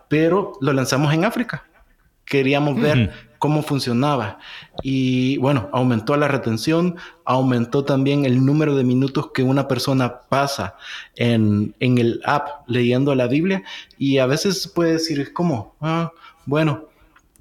[0.08, 1.64] pero lo lanzamos en África.
[2.24, 4.38] Queríamos ver cómo funcionaba
[4.82, 10.74] y bueno, aumentó la retención, aumentó también el número de minutos que una persona pasa
[11.14, 13.62] en, en el app leyendo la Biblia
[13.96, 15.76] y a veces puede decir, ¿cómo?
[15.80, 16.10] Ah,
[16.46, 16.86] bueno,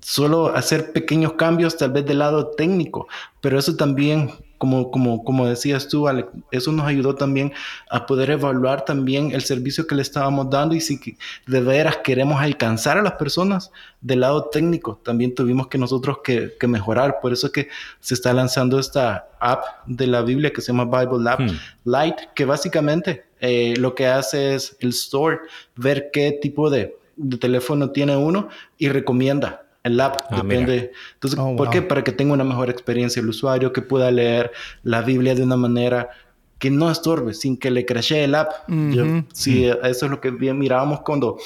[0.06, 3.08] solo hacer pequeños cambios tal vez del lado técnico,
[3.42, 4.32] pero eso también,
[4.66, 6.08] como, como, como decías tú,
[6.52, 7.54] eso nos ayudó también
[7.90, 12.42] a poder evaluar también el servicio que le estábamos dando y si de veras queremos
[12.42, 17.52] alcanzar a las personas del lado técnico, también tuvimos que nosotros que, mejorar, por eso
[17.52, 21.58] que se está lanzando esta app de la Biblia que se llama Bible App hmm.
[21.86, 25.42] Lite, que básicamente eh, lo que hace es el store,
[25.76, 28.50] ver qué tipo de, de teléfono tiene uno
[28.80, 30.92] y recomienda el app ah, depende.
[31.14, 31.84] Entonces, oh, ¿por qué?
[31.84, 34.52] Para que tenga una mejor experiencia el usuario, que pueda leer
[34.84, 36.10] la Biblia de una manera
[36.58, 38.52] que no estorbe, sin que le crashee el app.
[39.32, 41.38] sí, eso es lo que bien mirábamos cuando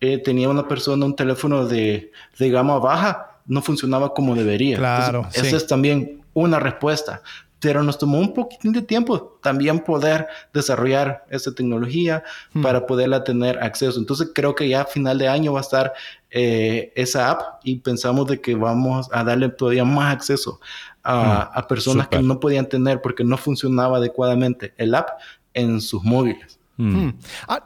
[0.00, 4.78] eh, tenía una persona un teléfono de, de, gama baja, no funcionaba como debería.
[4.78, 5.26] Claro.
[5.34, 7.22] Esa es también una respuesta
[7.60, 12.62] pero nos tomó un poquitín de tiempo también poder desarrollar esa tecnología hmm.
[12.62, 13.98] para poderla tener acceso.
[13.98, 15.92] Entonces creo que ya a final de año va a estar
[16.30, 20.60] eh, esa app y pensamos de que vamos a darle todavía más acceso
[21.02, 21.68] a, hmm.
[21.68, 25.08] personas que no podían tener porque no funcionaba adecuadamente el app
[25.54, 26.58] en sus móviles.
[26.76, 27.10] Hmm.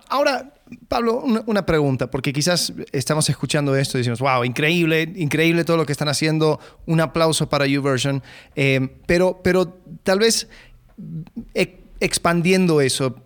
[0.09, 0.55] Ahora,
[0.88, 5.87] Pablo, una, pregunta, porque quizás estamos escuchando esto y decimos, wow, increíble, increíble todo lo
[5.87, 8.22] que están haciendo, un aplauso para YouVersion,
[8.56, 10.48] eh, pero, pero tal vez
[12.00, 13.16] expandiendo eso,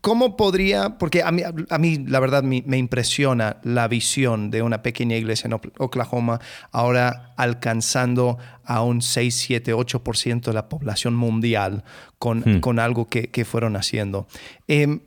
[0.00, 4.82] ¿Cómo podría, porque a mí, a mí la verdad me, impresiona la visión de una
[4.82, 11.84] pequeña iglesia en Oklahoma ahora alcanzando a un 6, 7, 8% de la población mundial
[12.18, 12.60] con, hmm.
[12.60, 14.28] con algo que, que, fueron haciendo?
[14.68, 15.00] Em,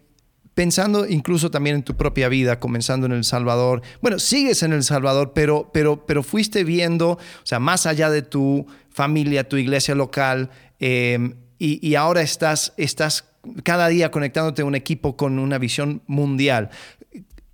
[0.62, 3.82] pensando incluso también en tu propia vida, comenzando en El Salvador.
[4.00, 8.22] Bueno, sigues en El Salvador, pero, pero, pero fuiste viendo, o sea, más allá de
[8.22, 13.26] tu familia, tu iglesia local, em, y, ahora estás, estás
[13.64, 16.70] cada día conectándote a un equipo con una visión mundial.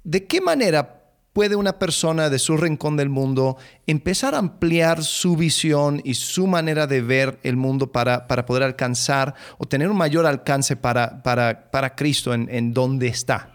[0.03, 0.96] ¿De qué manera
[1.37, 6.47] puede una persona de su rincón del mundo empezar a ampliar su visión y su
[6.47, 11.21] manera de ver el mundo para, para poder alcanzar o tener un mayor alcance para,
[11.21, 13.51] para, para Cristo en, en donde está?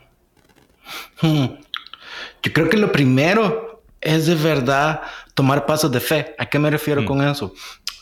[1.21, 1.57] Hmm.
[2.45, 5.03] Yo creo que lo primero es de verdad
[5.35, 6.37] tomar pasos de fe.
[6.39, 7.07] ¿A qué me refiero hmm.
[7.07, 7.53] con eso?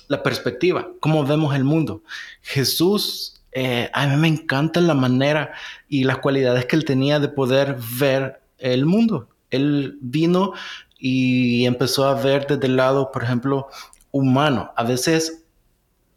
[0.08, 2.02] La perspectiva, cómo vemos el mundo.
[2.42, 5.54] Jesús eh, a mí me encanta la manera
[5.88, 9.30] y las cualidades que él tenía de poder ver el mundo.
[9.50, 10.52] Él vino
[10.98, 13.68] y empezó a ver desde el lado, por ejemplo,
[14.10, 14.72] humano.
[14.76, 15.44] A veces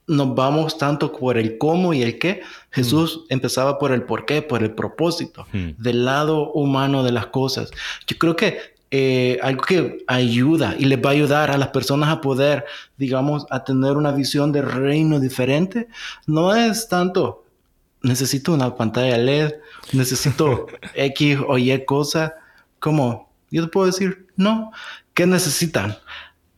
[0.08, 2.42] nos vamos tanto por el cómo y el qué.
[2.72, 3.34] Jesús mm.
[3.34, 5.82] empezaba por el por qué, por el propósito, mm.
[5.82, 7.72] del lado humano de las cosas.
[8.08, 8.58] Yo creo que
[8.92, 12.66] eh, algo que ayuda y les va a ayudar a las personas a poder,
[12.98, 15.88] digamos, a tener una visión de reino diferente,
[16.28, 17.44] no es tanto,
[18.04, 19.54] necesito una pantalla LED,
[19.94, 22.36] necesito X o Y cosa,
[22.84, 24.72] como yo te puedo decir, no,
[25.14, 25.96] ¿qué necesitan?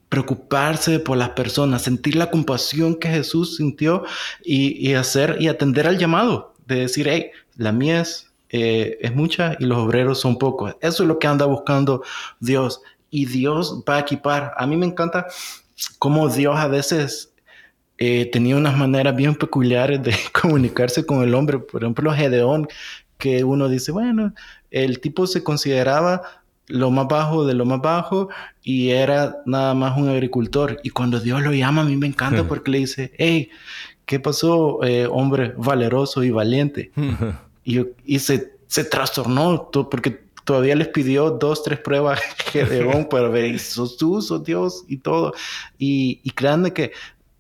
[0.10, 4.04] preocuparse por las personas, sentir la compasión que Jesús sintió
[4.44, 9.66] y, hacer y atender al llamado de decir, hey, la mies eh, es mucha y
[9.66, 10.78] los obreros son pocos.
[10.80, 12.02] Eso es lo que anda buscando
[12.40, 14.54] Dios y Dios va a equipar.
[14.56, 15.28] A mí me encanta
[16.00, 17.34] cómo Dios a veces
[17.98, 21.60] eh, tenía unas maneras bien peculiares de comunicarse con el hombre.
[21.60, 22.70] Por ejemplo, Gedeón,
[23.18, 24.34] que uno dice, bueno,
[24.76, 26.22] el tipo se consideraba
[26.68, 28.28] lo más bajo de lo más bajo
[28.62, 30.80] y era nada más un agricultor.
[30.84, 33.50] Y cuando Dios lo llama, a mí me encanta porque le dice, hey,
[34.06, 36.92] ¿qué pasó, eh, hombre valeroso y valiente?
[37.68, 42.20] Y, se, se trastornó porque todavía les pidió dos, tres pruebas
[42.52, 45.34] Gedeón para ver, sos tú, sos Dios y todo.
[45.80, 46.92] Y, y créanme que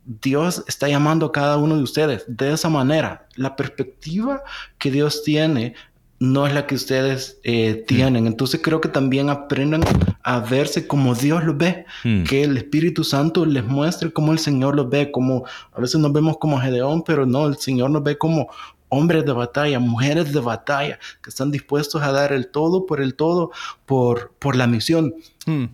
[0.03, 3.27] Dios está llamando a cada uno de ustedes de esa manera.
[3.35, 4.41] La perspectiva
[4.79, 5.75] que Dios tiene
[6.19, 8.27] no es la que ustedes eh, tienen.
[8.27, 9.83] Entonces creo que también aprendan
[10.23, 12.23] a verse como Dios los ve, hmm.
[12.23, 16.13] que el Espíritu Santo les muestre cómo el Señor los ve, como a veces nos
[16.13, 18.49] vemos como Gedeón, pero no, el Señor nos ve como
[18.89, 23.15] hombres de batalla, mujeres de batalla, que están dispuestos a dar el todo por el
[23.15, 23.51] todo,
[23.85, 25.13] por, por la misión.
[25.45, 25.65] Hmm.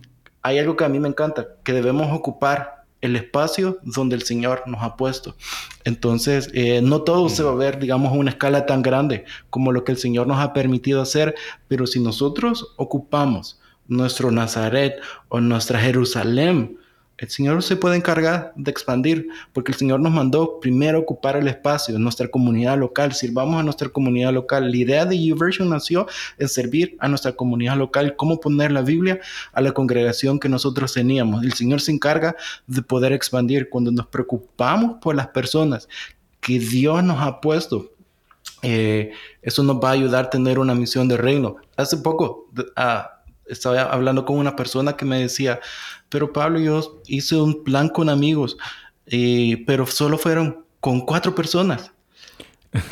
[0.42, 4.62] Hay algo que a mí me encanta, que debemos ocupar el espacio donde el Señor
[4.66, 5.36] nos ha puesto.
[5.84, 9.72] Entonces, eh, no todo se va a ver, digamos, a una escala tan grande como
[9.72, 11.34] lo que el Señor nos ha permitido hacer,
[11.68, 14.94] pero si nosotros ocupamos nuestro Nazaret
[15.28, 16.78] o nuestra Jerusalén,
[17.22, 21.46] el Señor se puede encargar de expandir, porque el Señor nos mandó primero ocupar el
[21.46, 24.68] espacio en nuestra comunidad local, sirvamos a nuestra comunidad local.
[24.68, 26.08] La idea de YouVersion nació
[26.38, 29.20] en servir a nuestra comunidad local, cómo poner la Biblia
[29.52, 31.44] a la congregación que nosotros teníamos.
[31.44, 32.34] El Señor se encarga
[32.66, 35.88] de poder expandir cuando nos preocupamos por las personas
[36.40, 37.92] que Dios nos ha puesto.
[38.62, 41.54] Eh, eso nos va a ayudar a tener una misión de reino.
[41.76, 45.60] Hace poco ah, estaba hablando con una persona que me decía,
[46.08, 48.56] pero Pablo, yo hice un plan con amigos,
[49.06, 51.92] eh, pero solo fueron con cuatro personas.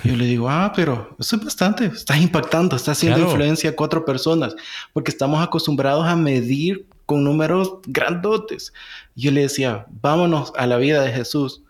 [0.04, 4.04] yo le digo, ah, pero eso es bastante, estás impactando, estás haciendo influencia a cuatro
[4.04, 4.54] personas,
[4.92, 8.72] porque estamos acostumbrados a medir con números grandotes.
[9.16, 11.62] Yo le decía, vámonos a la vida de Jesús.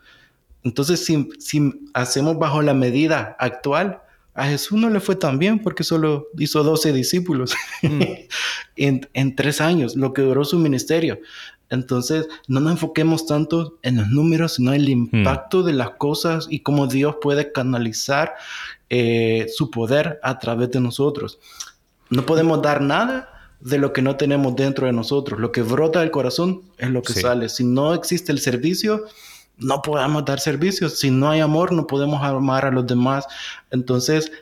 [0.63, 4.03] Entonces, si, si hacemos bajo la medida actual,
[4.35, 8.03] a Jesús no le fue tan bien porque solo hizo 12 discípulos mm.
[9.15, 11.21] en, tres años, lo que duró su ministerio.
[11.69, 15.09] Entonces, no nos enfoquemos tanto en los números, sino en el mm.
[15.13, 18.35] impacto de las cosas y cómo Dios puede canalizar
[18.89, 21.39] eh, su poder a través de nosotros.
[22.09, 23.29] No podemos dar nada
[23.61, 25.39] de lo que no tenemos dentro de nosotros.
[25.39, 27.49] Lo que brota del corazón es lo que sale.
[27.49, 29.05] Si no existe el servicio,
[29.61, 30.99] no podemos dar servicios.
[30.99, 33.27] Si no hay amor, no podemos amar a los demás.
[33.71, 34.33] Entonces,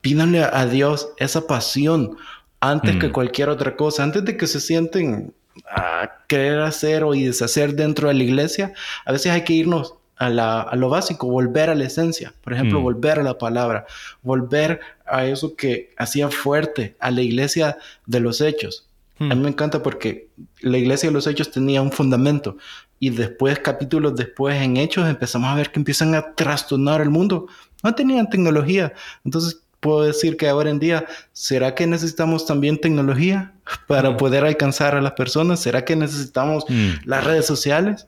[0.00, 2.16] pídanle a Dios esa pasión
[2.60, 3.12] antes que mm.
[3.12, 5.34] cualquier otra cosa, antes de que se sienten
[5.66, 8.72] a querer hacer o y deshacer dentro de la iglesia.
[9.04, 12.34] A veces hay que irnos a, lo básico, volver a la esencia.
[12.42, 12.82] Por ejemplo, mm.
[12.82, 13.86] volver a la palabra,
[14.22, 18.88] volver a eso que hacía fuerte a la iglesia de los hechos.
[19.20, 19.42] A mí mm.
[19.42, 20.28] me encanta porque
[20.60, 22.56] la iglesia de los hechos tenía un fundamento
[23.04, 27.48] y después, capítulos después, en hechos, empezamos a ver que empiezan a trastornar el mundo.
[27.82, 28.94] No tenían tecnología.
[29.26, 33.52] Entonces, puedo decir que ahora en día, ¿será que necesitamos también tecnología
[33.88, 34.16] para mm.
[34.16, 35.60] poder alcanzar a las personas?
[35.60, 37.04] ¿Será que necesitamos mm.
[37.04, 38.06] las redes sociales?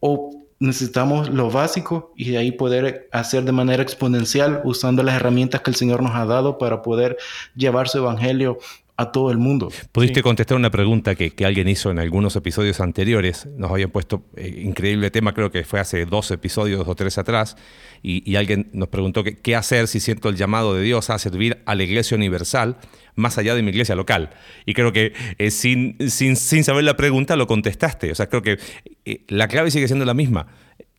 [0.00, 5.62] ¿O necesitamos lo básico y de ahí poder hacer de manera exponencial usando las herramientas
[5.62, 7.16] que el Señor nos ha dado para poder
[7.56, 8.58] llevar su evangelio
[8.96, 9.70] a todo el mundo.
[9.90, 13.46] Pudiste contestar una pregunta que, alguien hizo en algunos episodios anteriores.
[13.56, 17.56] Nos habían puesto eh, increíble tema, creo que fue hace dos episodios o tres atrás,
[18.02, 21.74] y, alguien nos preguntó qué hacer si siento el llamado de Dios a servir a
[21.74, 22.78] la iglesia universal
[23.14, 24.30] más allá de mi iglesia local.
[24.66, 28.10] Y creo que eh, sin, sin, sin, saber la pregunta lo contestaste.
[28.10, 28.58] O sea, creo que
[29.04, 30.48] eh, la clave sigue siendo la misma.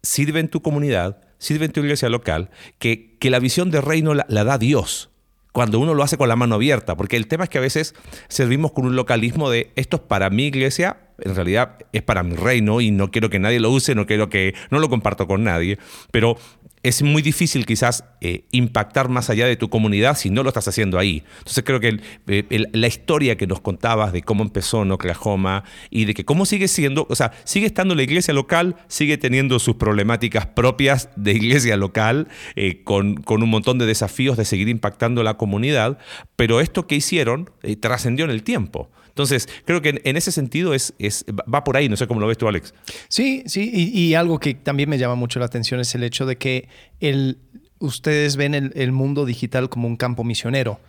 [0.01, 4.13] Sirve en tu comunidad, sirve en tu iglesia local, que, que la visión de reino
[4.13, 5.12] la, la da Dios
[5.53, 7.95] cuando uno lo hace con la mano abierta, porque el tema es que a veces
[8.27, 12.35] servimos con un localismo de esto es para mi iglesia, en realidad es para mi
[12.35, 15.43] reino y no quiero que nadie lo use, no quiero que no lo comparto con
[15.43, 15.77] nadie,
[16.11, 16.37] pero
[16.83, 20.67] es muy difícil quizás eh, impactar más allá de tu comunidad si no lo estás
[20.67, 21.23] haciendo ahí.
[21.39, 26.03] Entonces creo que eh, la historia que nos contabas de cómo empezó en Oklahoma y
[26.03, 29.75] de que cómo sigue siendo, o sea, sigue estando la iglesia local, sigue teniendo sus
[29.75, 35.23] problemáticas propias de iglesia local, eh, con, con, un montón de desafíos de seguir impactando
[35.23, 35.97] la comunidad,
[36.35, 38.89] pero esto que hicieron trascendió en el tiempo.
[39.13, 42.25] Entonces, creo que en, ese sentido es, es, va por ahí, no sé cómo lo
[42.25, 42.73] ves tú, Alex.
[43.09, 46.37] Sí, sí, y, algo que también me llama mucho la atención es el hecho de
[46.37, 46.67] que
[46.99, 47.37] el,
[47.77, 50.79] ustedes ven el, mundo digital como un campo misionero.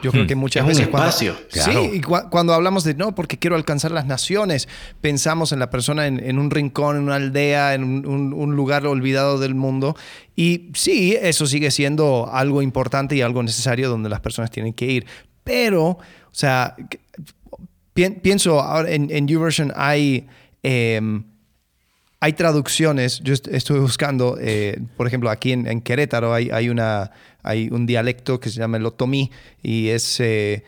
[0.00, 0.26] Yo creo hmm.
[0.28, 1.36] que muchas veces cuando, espacio.
[1.48, 4.68] Sí, cuando hablamos de no, porque quiero alcanzar las naciones,
[5.00, 9.40] pensamos en la persona en, un rincón, en una aldea, en un, un, lugar olvidado
[9.40, 9.96] del mundo.
[10.36, 14.86] Y sí, eso sigue siendo algo importante y algo necesario donde las personas tienen que
[14.86, 15.06] ir.
[15.44, 15.98] Pero, o
[16.30, 16.76] sea,
[17.94, 20.26] pienso, ahora en, en YouVersion hay,
[20.62, 21.24] em,
[22.20, 23.20] hay traducciones.
[23.20, 27.10] Yo estuve buscando, eh, por ejemplo, aquí en, Querétaro hay, hay, una,
[27.42, 29.30] hay un dialecto que se llama el otomí
[29.62, 30.20] y es...
[30.20, 30.64] Eh,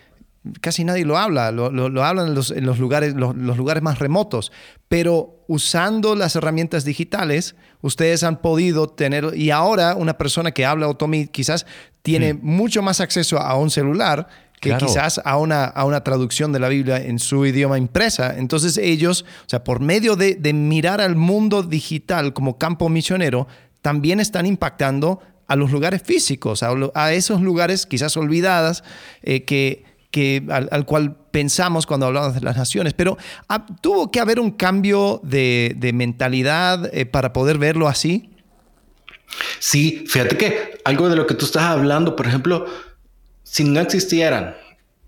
[0.60, 3.98] casi nadie lo habla, lo, lo, hablan en los, en los lugares, los, lugares más
[3.98, 4.52] remotos,
[4.88, 10.88] pero usando las herramientas digitales, ustedes han podido tener, y ahora una persona que habla
[10.88, 11.66] otomí quizás
[12.02, 12.40] tiene hmm.
[12.42, 14.28] mucho más acceso a un celular
[14.64, 18.36] que quizás a una, a una traducción de la Biblia en su idioma impresa.
[18.36, 23.46] Entonces ellos, o sea, por medio de, mirar al mundo digital como campo misionero,
[23.82, 28.82] también están impactando a los lugares físicos, a, esos lugares quizás olvidadas
[29.22, 32.94] eh, que, que al, cual pensamos cuando hablamos de las naciones.
[32.94, 38.30] Pero ah, tuvo que haber un cambio de, mentalidad eh, para poder verlo así.
[39.58, 42.66] Sí, fíjate que algo de lo que tú estás hablando, por ejemplo,
[43.45, 44.57] si no existieran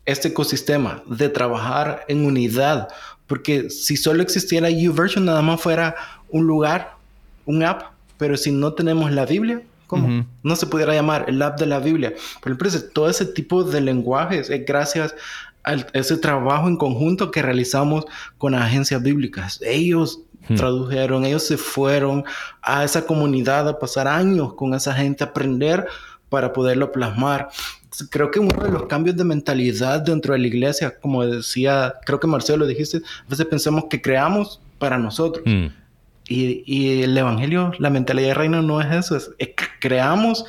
[0.05, 2.89] este ecosistema de trabajar en unidad,
[3.27, 5.97] porque si solo existiera YouVersion, nada más fuera
[6.29, 6.97] un lugar,
[7.45, 10.25] un app, pero si no tenemos la Biblia, ¿cómo?
[10.43, 12.13] No se pudiera llamar el app de la Biblia.
[12.41, 15.15] Por ejemplo, todo ese tipo de lenguajes es gracias
[15.65, 18.05] a ese trabajo en conjunto que realizamos
[18.39, 19.61] con agencias bíblicas.
[19.63, 20.55] Ellos hmm.
[20.55, 22.25] tradujeron, ellos se fueron
[22.63, 25.87] a esa comunidad a pasar años con esa gente, a aprender
[26.29, 27.49] para poderlo plasmar
[28.11, 32.21] creo que uno de los cambios de mentalidad dentro de la iglesia, como decía, creo
[32.21, 35.45] que Marcelo lo dijiste, a veces pensamos que creamos para nosotros.
[35.47, 35.67] Mm.
[36.29, 40.45] Y, y, el evangelio, la mentalidad de reino no es eso, es, que creamos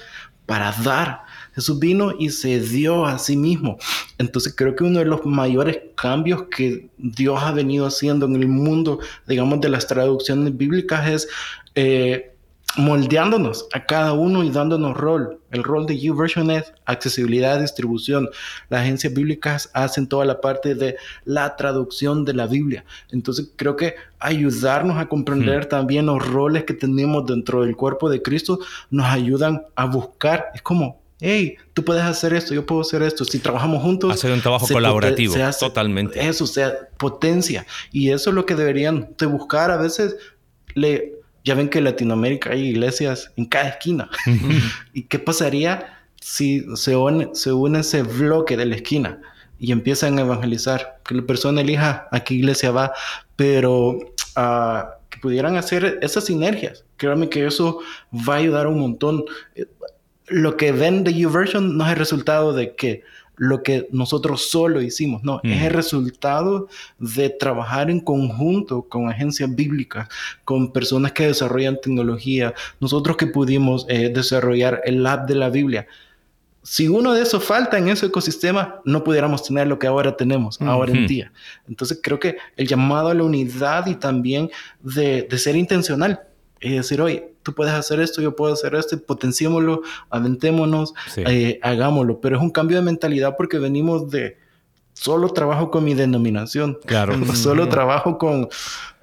[0.48, 1.22] para dar.
[1.54, 3.78] Jesús vino y se dio a sí mismo.
[4.18, 8.48] Entonces creo que uno de los mayores cambios que Dios ha venido haciendo en el
[8.48, 11.28] mundo, digamos, de las traducciones bíblicas es
[11.76, 12.37] eh,
[12.76, 15.40] moldeándonos a cada uno y dándonos rol.
[15.52, 18.30] El rol de YouVersion es accesibilidad, distribución.
[18.70, 22.86] Las agencias bíblicas hacen toda la parte de la traducción de la Biblia.
[23.12, 25.70] Entonces creo que ayudarnos a comprender hmm.
[25.70, 28.60] también los roles que tenemos dentro del cuerpo de Cristo
[28.90, 30.48] nos ayudan a buscar.
[30.54, 33.26] Es como, hey, tú puedes hacer esto, yo puedo hacer esto.
[33.26, 34.14] Si trabajamos juntos.
[34.14, 36.28] Hacer un trabajo colaborativo, totalmente.
[36.28, 37.66] Eso, sea, potencia.
[37.92, 39.72] Y eso es lo que deberían de buscar.
[39.72, 40.16] A veces
[40.76, 41.17] le
[41.48, 44.10] ya ven que en Latinoamérica hay iglesias en cada esquina.
[44.94, 49.22] ¿Y qué pasaría si se une, se une ese bloque de la esquina
[49.58, 51.00] y empiezan a evangelizar?
[51.06, 52.92] Que la persona elija a qué iglesia va,
[53.38, 56.84] pero uh, que pudieran hacer esas sinergias.
[56.98, 57.80] Créanme que eso
[58.12, 59.24] va a ayudar un montón.
[59.56, 59.68] Eh,
[60.28, 63.04] lo que ven de YouVersion no es el resultado de que
[63.38, 66.68] lo que nosotros solo hicimos, no, es el resultado
[66.98, 70.10] de trabajar en conjunto con agencias bíblicas,
[70.44, 75.88] con personas que desarrollan tecnología, nosotros que pudimos eh, desarrollar el lab de la Biblia.
[76.64, 80.60] Si uno de esos falta en ese ecosistema, no pudiéramos tener lo que ahora tenemos,
[80.60, 81.32] ahora en día.
[81.70, 84.50] Entonces creo que el llamado a la unidad y también
[84.82, 86.20] de, de ser intencional,
[86.60, 92.20] es decir, oye, tú puedes hacer esto, yo puedo hacer esto, potenciémoslo, aventémonos, eh, hagámoslo.
[92.20, 94.38] Pero es un cambio de mentalidad porque venimos de
[94.92, 96.78] solo trabajo con mi denominación.
[96.86, 97.14] Claro.
[97.36, 98.50] solo trabajo con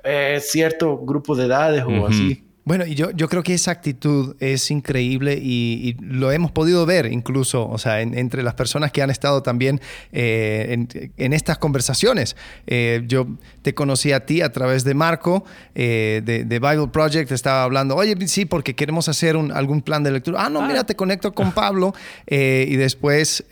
[0.05, 2.44] eh, cierto grupo de edades o así.
[2.67, 7.07] Bueno, y yo, yo creo que esa actitud es increíble y, lo hemos podido ver
[7.07, 9.81] incluso, o sea, entre las personas que han estado también
[10.13, 10.87] eh,
[11.17, 12.37] en, estas conversaciones.
[12.67, 13.27] Eh, yo
[13.61, 15.45] te conocí a ti a través de Marco,
[15.75, 20.13] eh, de, Bible Project, estaba hablando, oye, sí, porque queremos hacer un, algún plan de
[20.13, 20.47] lectura.
[20.47, 20.87] Ah, no, mira, ah.
[20.87, 21.95] te conecto con Pablo.
[22.27, 23.45] y después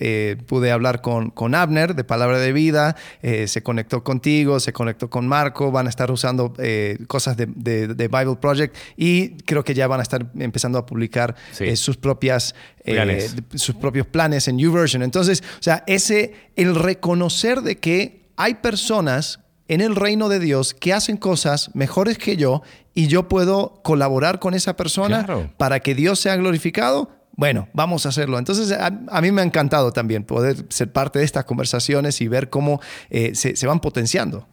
[0.47, 5.29] pude hablar con, con Abner de Palabra de Vida, se conectó contigo, se conectó con
[5.29, 6.55] Marco, van a estar usando
[7.09, 8.75] cosas de, de Bible Project
[9.05, 13.75] y creo que ya van a estar empezando a publicar eh, sus propias eh, sus
[13.75, 15.03] propios planes en YouVersion.
[15.03, 20.73] Entonces, o sea, ese el reconocer de que hay personas en el reino de Dios
[20.73, 22.63] que hacen cosas mejores que yo
[22.95, 25.27] y yo puedo colaborar con esa persona
[25.57, 27.11] para que Dios sea glorificado.
[27.33, 28.39] Bueno, vamos a hacerlo.
[28.39, 32.51] Entonces, a, mí me ha encantado también poder ser parte de estas conversaciones y ver
[32.51, 32.81] cómo
[33.11, 34.47] eh, se, se van potenciando.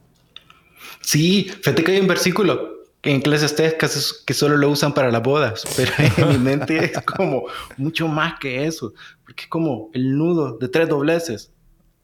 [1.02, 5.24] Sí, fíjate que hay un versículo en clases casi que solo lo usan para las
[5.24, 7.46] bodas, pero en mi mente es como
[7.78, 8.94] mucho más que eso,
[9.24, 11.52] porque es como el nudo de tres dobleces.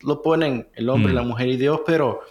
[0.02, 1.28] Lo ponen el hombre, la mm.
[1.28, 2.22] mujer y Dios, pero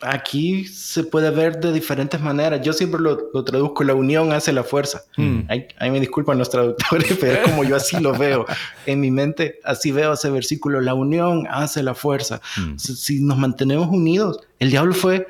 [0.00, 2.60] aquí se puede ver de diferentes maneras.
[2.62, 5.02] Yo siempre lo, traduzco, la unión hace la fuerza.
[5.16, 5.40] Mm.
[5.48, 8.46] Ahí, me disculpan los traductores, pero es como yo así lo veo.
[8.86, 12.40] En mi mente así veo ese versículo, la unión hace la fuerza.
[12.56, 12.76] Mm.
[12.76, 15.26] si nos mantenemos unidos, el diablo fue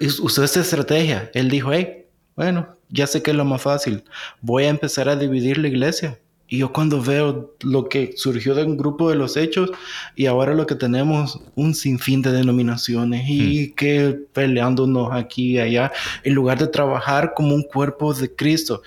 [0.00, 1.30] usó esta estrategia.
[1.34, 4.04] Él dijo, hey, bueno, ya sé que es lo más fácil.
[4.40, 6.18] Voy a empezar a dividir la iglesia.
[6.48, 9.70] Y yo cuando veo lo que surgió de un grupo de los hechos
[10.16, 13.74] y ahora lo que tenemos, un sinfín de denominaciones y hmm.
[13.76, 15.92] que peleándonos aquí y allá,
[16.24, 18.82] en lugar de trabajar como un cuerpo de Cristo.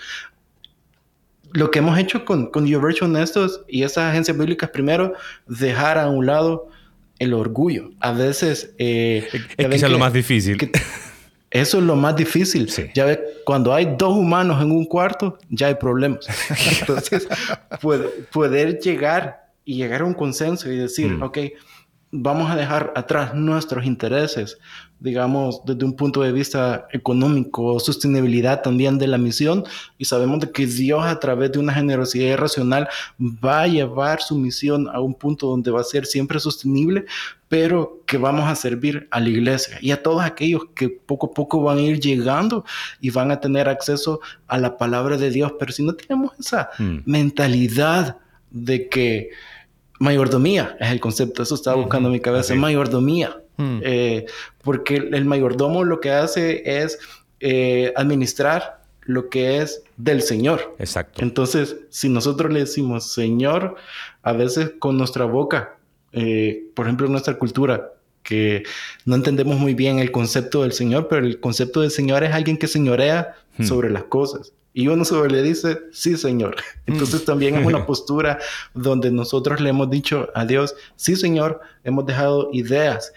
[1.53, 5.13] Lo que hemos hecho con, con YouVersion estos y esas agencias bíblicas, primero,
[5.47, 6.67] dejar a un lado
[7.23, 7.91] el orgullo.
[7.99, 8.73] A veces...
[8.77, 10.57] Eh, es que es lo más difícil.
[11.53, 12.67] Eso es lo más difícil.
[12.95, 16.25] Ya ves, cuando hay dos humanos en un cuarto, ya hay problemas.
[16.79, 17.27] Entonces,
[18.31, 21.21] poder llegar y llegar a un consenso y decir, mm.
[21.21, 21.37] ok,
[22.15, 24.59] vamos a dejar atrás nuestros intereses,
[24.99, 29.63] digamos, desde un punto de vista económico, sostenibilidad también de la misión,
[29.97, 32.87] y sabemos de que Dios a través de una generosidad irracional
[33.19, 37.05] va a llevar su misión a un punto donde va a ser siempre sostenible,
[37.49, 41.33] pero que vamos a servir a la iglesia y a todos aquellos que poco a
[41.33, 42.63] poco van a ir llegando
[43.01, 46.69] y van a tener acceso a la palabra de Dios, pero si no tenemos esa
[46.77, 46.97] mm.
[47.05, 48.17] mentalidad
[48.51, 49.31] de que
[50.03, 53.79] mayordomía es el concepto, eso estaba buscando en mi cabeza, mayordomía Hmm.
[53.83, 54.25] Eh,
[54.63, 56.99] porque el mayordomo lo que hace es
[57.39, 60.75] eh, administrar lo que es del Señor.
[60.79, 61.21] Exacto.
[61.21, 63.75] Entonces, si nosotros le decimos Señor,
[64.21, 65.75] a veces con nuestra boca,
[66.13, 67.91] eh, por ejemplo, en nuestra cultura,
[68.23, 68.63] que
[69.05, 72.57] no entendemos muy bien el concepto del Señor, pero el concepto del Señor es alguien
[72.57, 73.65] que señorea hmm.
[73.65, 74.53] sobre las cosas.
[74.73, 76.55] Y uno solo le dice, sí, Señor.
[76.87, 77.25] Entonces hmm.
[77.25, 78.39] también es una postura
[78.73, 83.13] donde nosotros le hemos dicho a Dios, sí, Señor, hemos dejado ideas,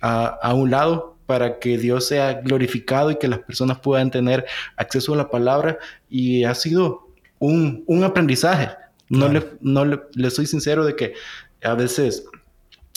[0.00, 4.44] a, un lado para que Dios sea glorificado y que las personas puedan tener
[4.76, 5.78] acceso a la palabra.
[6.08, 8.70] Y ha sido un, aprendizaje.
[9.08, 11.14] No, le, no le, soy sincero de que
[11.62, 12.24] a veces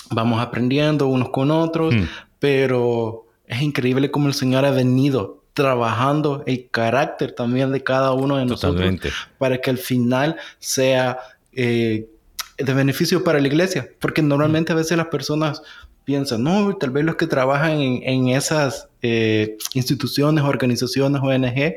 [0.10, 2.04] vamos aprendiendo unos con otros, hmm.
[2.40, 8.36] pero es increíble cómo el Señor ha venido trabajando el carácter también de cada uno
[8.38, 8.94] de nosotros
[9.38, 11.18] para que al final sea
[11.54, 12.10] eh,
[12.58, 15.62] de beneficio para la iglesia, porque normalmente a veces las personas
[16.04, 21.76] piensan, no, tal vez los que trabajan en, esas eh, instituciones, organizaciones, ONG,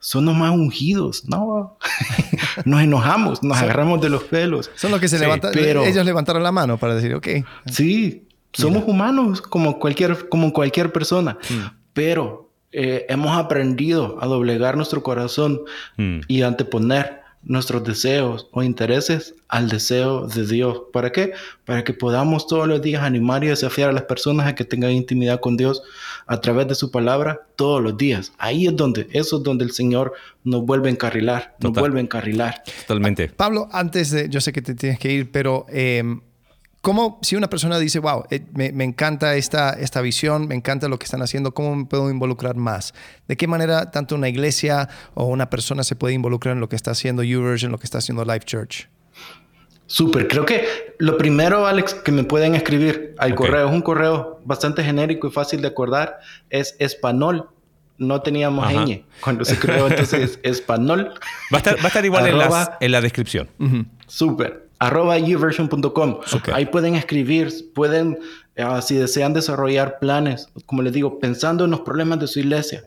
[0.00, 1.78] son los más ungidos, ¿no?
[2.64, 4.68] nos enojamos, nos agarramos de los pelos.
[4.74, 7.28] Son los que se levantan, ellos levantaron la mano para decir, ok.
[7.66, 11.76] Sí, somos humanos como cualquier, como cualquier persona, mm.
[11.92, 15.62] pero eh, hemos aprendido a doblegar nuestro corazón
[15.96, 16.20] mm.
[16.28, 20.82] y anteponer nuestros deseos o intereses al deseo de Dios.
[20.92, 21.32] ¿Para qué?
[21.64, 24.92] Para que podamos todos los días animar y desafiar a las personas a que tengan
[24.92, 25.82] intimidad con Dios
[26.26, 28.32] a través de su palabra todos los días.
[28.38, 30.12] Ahí es donde, eso es donde el Señor
[30.44, 32.62] nos vuelve a encarrilar, nos vuelve a encarrilar.
[32.86, 33.28] Totalmente.
[33.28, 36.20] Pablo, antes de, yo sé que te tienes que ir, pero em,
[36.82, 40.98] ¿Cómo, si una persona dice, wow, eh, me, encanta esta, esta visión, me encanta lo
[40.98, 42.92] que están haciendo, ¿cómo me puedo involucrar más?
[43.28, 46.74] ¿De qué manera tanto una iglesia o una persona se puede involucrar en lo que
[46.74, 48.88] está haciendo YouVersion, en lo que está haciendo Life Church?
[49.86, 50.66] Súper, creo que
[50.98, 55.30] lo primero, Alex, que me pueden escribir al correo, es un correo bastante genérico y
[55.30, 56.18] fácil de acordar,
[56.50, 57.48] es espanol
[57.98, 61.14] no teníamos ñ cuando se creó entonces español.
[61.54, 62.38] Va a estar, igual en,
[62.90, 63.48] la descripción.
[64.08, 64.61] Súper.
[64.82, 66.18] Arroba uversion.com.
[66.52, 68.18] Ahí pueden escribir, pueden
[68.58, 72.84] Ah, si desean desarrollar planes, como les digo, pensando en los problemas de su iglesia,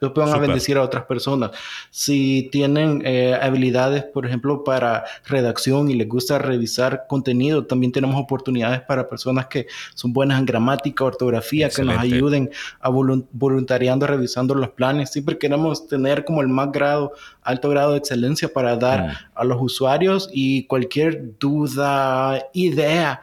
[0.00, 1.50] después van a bendecir a otras personas.
[1.90, 8.18] Si tienen eh, habilidades, por ejemplo, para redacción y les gusta revisar contenido, también tenemos
[8.18, 12.50] oportunidades para personas que son buenas en gramática, ortografía, que nos ayuden
[12.80, 15.10] a voluntariando, revisando los planes.
[15.10, 19.10] Siempre queremos tener como el más grado, alto grado de excelencia para dar mm.
[19.34, 23.20] a los usuarios y cualquier duda, idea.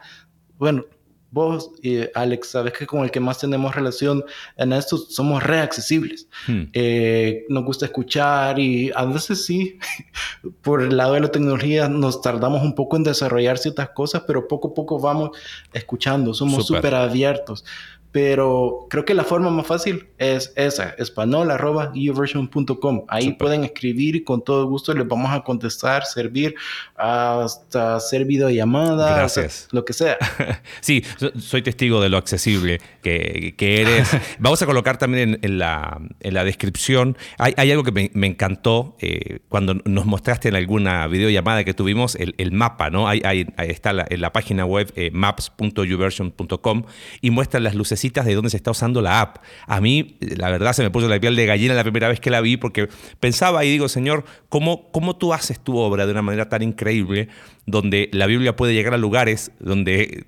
[0.56, 0.84] Bueno,
[1.30, 4.24] vos y Alex, sabes que con el que más tenemos relación
[4.56, 6.28] en esto somos reaccesibles.
[6.46, 6.64] Hmm.
[6.72, 9.78] Eh, nos gusta escuchar y a veces sí,
[10.62, 14.48] por el lado de la tecnología nos tardamos un poco en desarrollar ciertas cosas, pero
[14.48, 15.30] poco a poco vamos
[15.72, 17.64] escuchando, somos súper abiertos.
[18.12, 23.04] Pero creo que la forma más fácil es esa, español.uversion.com.
[23.08, 26.56] Ahí pueden escribir y con todo gusto les vamos a contestar, servir,
[26.96, 29.68] hasta hacer videollamadas, Gracias.
[29.70, 30.18] lo que sea.
[30.80, 31.04] sí,
[31.38, 34.10] soy testigo de lo accesible que, eres.
[34.40, 40.06] vamos a colocar también en, la, descripción, hay, algo que me, encantó eh, cuando nos
[40.06, 43.06] mostraste en alguna videollamada que tuvimos, el, mapa, ¿no?
[43.06, 46.84] Ahí, está en la página web eh, maps.uversion.com
[47.20, 49.38] y muestran las luces de dónde se está usando la app.
[49.66, 52.30] A mí, la verdad, se me puso la piel de gallina la primera vez que
[52.30, 52.88] la vi porque
[53.20, 57.28] pensaba y digo, Señor, ¿cómo, ¿cómo tú haces tu obra de una manera tan increíble
[57.66, 60.24] donde la Biblia puede llegar a lugares donde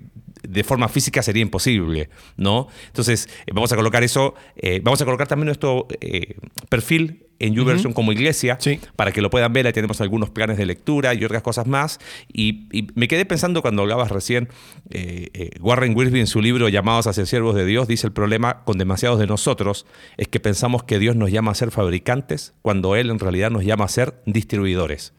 [0.47, 2.67] de forma física sería imposible, ¿no?
[2.87, 6.35] Entonces, eh, vamos a colocar eso, eh, vamos a colocar también nuestro eh,
[6.69, 8.57] perfil en YouVersion como iglesia,
[8.95, 9.67] para que lo puedan ver.
[9.67, 11.99] Ahí tenemos algunos planes de lectura y otras cosas más.
[12.31, 14.47] Y, me quedé pensando cuando hablabas recién,
[15.59, 18.77] Warren Wilby en su libro Llamados a ser siervos de Dios, dice el problema con
[18.77, 19.85] demasiados de nosotros
[20.15, 23.65] es que pensamos que Dios nos llama a ser fabricantes cuando Él en realidad nos
[23.65, 25.13] llama a ser distribuidores.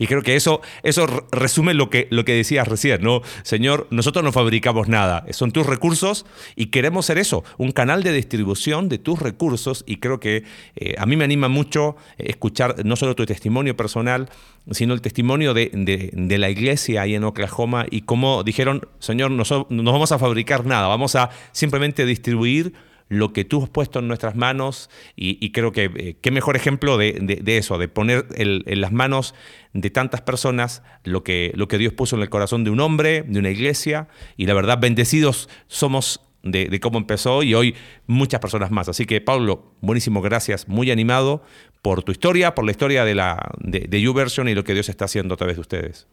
[0.00, 3.20] Y creo que eso, eso resume lo que, lo que decías recién, ¿no?
[3.42, 6.24] Señor, nosotros no fabricamos nada, son tus recursos
[6.56, 10.44] y queremos ser eso, un canal de distribución de tus recursos y creo que
[10.76, 14.30] eh, a mí me anima mucho escuchar no solo tu testimonio personal,
[14.70, 19.42] sino el testimonio de, de, la iglesia ahí en Oklahoma y cómo dijeron, Señor, no,
[19.68, 22.72] no vamos a fabricar nada, vamos a simplemente distribuir
[23.10, 26.96] lo que tú has puesto en nuestras manos y, creo que eh, qué mejor ejemplo
[26.96, 29.34] de, eso, de poner en las manos
[29.74, 33.22] de tantas personas lo que, lo que Dios puso en el corazón de un hombre,
[33.26, 37.74] de una iglesia, y la verdad bendecidos somos de, cómo empezó y hoy
[38.06, 38.88] muchas personas más.
[38.88, 41.42] Así que Pablo, buenísimo, gracias, muy animado
[41.82, 45.06] por tu historia, por la historia de, la, de YouVersion y lo que Dios está
[45.06, 46.06] haciendo a través de ustedes.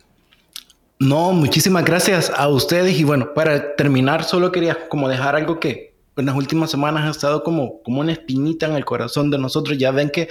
[0.99, 5.96] No, muchísimas gracias a ustedes y bueno, para terminar solo quería como dejar algo que
[6.17, 9.77] en las últimas semanas ha estado como, como una espinita en el corazón de nosotros.
[9.77, 10.29] Ya ven que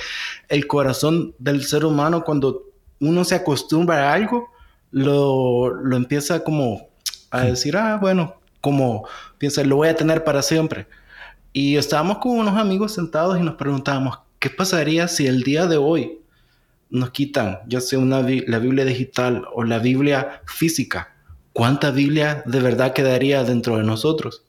[0.49, 2.65] el corazón del ser humano, cuando
[3.01, 4.51] uno se acostumbra a algo,
[4.91, 6.89] lo, lo empieza como
[7.31, 9.07] a decir, ah, bueno, como
[9.39, 10.87] piensa, lo voy a tener para siempre.
[11.53, 15.77] Y estábamos con unos amigos sentados y nos preguntábamos, ¿qué pasaría si el día de
[15.77, 16.21] hoy
[16.91, 21.15] nos quitan, ya sea una, la Biblia digital o la Biblia física?
[21.53, 24.46] ¿Cuánta Biblia de verdad quedaría dentro de nosotros?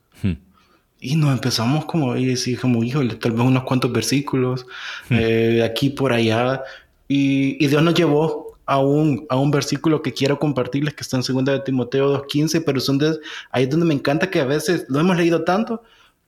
[1.00, 4.66] Y nos empezamos como a decir, como, híjole, tal vez unos cuantos versículos,
[5.10, 5.16] hmm.
[5.20, 6.64] eh, aquí por allá.
[7.08, 11.18] Y, y, Dios nos llevó a un, a un versículo que quiero compartirles, que está
[11.18, 13.18] en 2 de Timoteo 2.15, pero son de,
[13.52, 15.82] ahí es donde me encanta que a veces lo hemos leído tanto,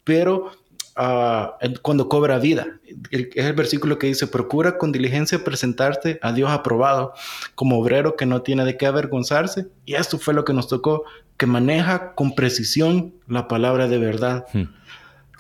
[0.04, 0.52] pero
[1.00, 2.80] uh, cuando cobra vida.
[3.12, 7.14] es el versículo que dice, procura con diligencia presentarte a Dios aprobado
[7.56, 9.68] como obrero que no tiene de qué avergonzarse.
[9.86, 11.04] Y esto fue lo que nos tocó
[11.38, 14.64] que maneja con precisión la palabra de verdad, hmm.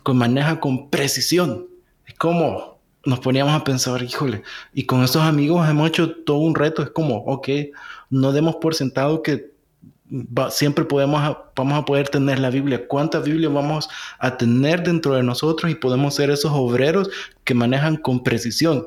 [0.05, 1.67] que maneja con precisión.
[2.05, 4.43] Es como nos poníamos a pensar, híjole,
[4.73, 7.47] y con estos amigos hemos hecho todo un reto, es como, ok,
[8.09, 9.51] no demos por sentado que
[10.49, 12.87] siempre podemos, vamos a poder tener la Biblia.
[12.87, 13.89] ¿Cuánta Biblia vamos
[14.19, 17.09] a tener dentro de nosotros y podemos ser esos obreros
[17.43, 18.85] que manejan con precisión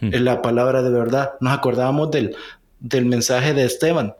[0.00, 0.10] hmm.
[0.12, 1.32] la palabra de verdad?
[1.40, 2.34] Nos acordábamos del,
[2.80, 4.14] del mensaje de Esteban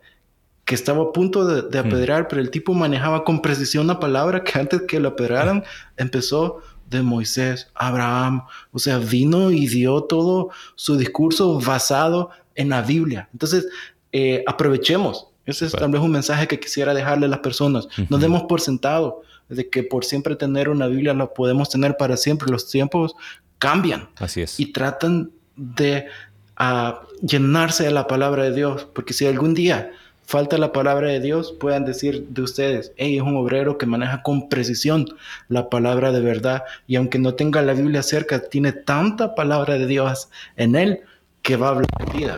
[0.64, 1.86] que estaba a punto de, hmm.
[1.86, 5.64] apedrear, pero el tipo manejaba con precisión la palabra que antes que lo apedrearan
[5.96, 12.82] empezó de Moisés, Abraham, o sea, vino y dio todo su discurso basado en la
[12.82, 13.28] Biblia.
[13.32, 13.66] Entonces,
[14.12, 15.28] eh, aprovechemos.
[15.46, 17.88] Ese es tal vez un mensaje que quisiera dejarle a las personas.
[18.08, 22.16] No demos por sentado de que por siempre tener una Biblia la podemos tener para
[22.16, 22.50] siempre.
[22.50, 23.14] Los tiempos
[23.58, 24.08] cambian.
[24.16, 24.58] Así es.
[24.58, 26.06] Y tratan de
[26.56, 29.90] ah, llenarse de la palabra de Dios, porque si algún día
[30.26, 34.22] falta la palabra de Dios, puedan decir de ustedes, hey, es un obrero que maneja
[34.22, 35.06] con precisión
[35.48, 39.86] la palabra de verdad y aunque no tenga la Biblia cerca, tiene tanta palabra de
[39.86, 41.00] Dios en él
[41.44, 41.86] que va a hablar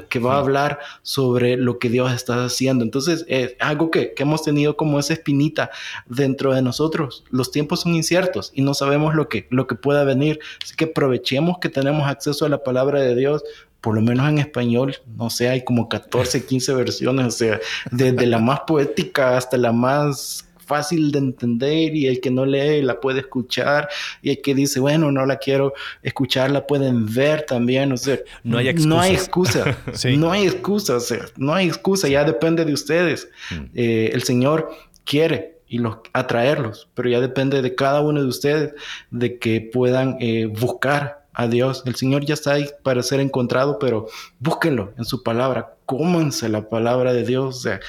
[0.09, 2.85] que va a hablar sobre lo que Dios está haciendo.
[2.85, 5.71] Entonces, es algo que, que, hemos tenido como esa espinita
[6.07, 7.25] dentro de nosotros.
[7.31, 10.41] Los tiempos son inciertos y no sabemos lo que, lo que pueda venir.
[10.61, 13.45] Así que aprovechemos que tenemos acceso a la palabra de Dios
[13.81, 17.61] por lo menos en español, no sé, hay como 14, 15 versiones, o sea,
[17.93, 22.83] desde la más poética hasta la más fácil de entender y el que no lee
[22.83, 23.89] la puede escuchar
[24.23, 28.19] y el que dice, bueno, no la quiero escuchar, la pueden ver también, o sea,
[28.45, 29.79] no hay, no hay excusa,
[30.17, 33.29] no hay excusa, o sea, no hay excusa, ya depende de ustedes.
[33.51, 33.65] Mm.
[33.75, 34.71] Eh, el Señor
[35.05, 38.75] quiere y los atraerlos, pero ya depende de cada uno de ustedes
[39.11, 41.83] de que puedan eh, buscar a Dios.
[41.87, 44.09] El Señor ya está ahí para ser encontrado, pero
[44.39, 47.81] búsquenlo en su palabra, cómanse la palabra de Dios, o sea,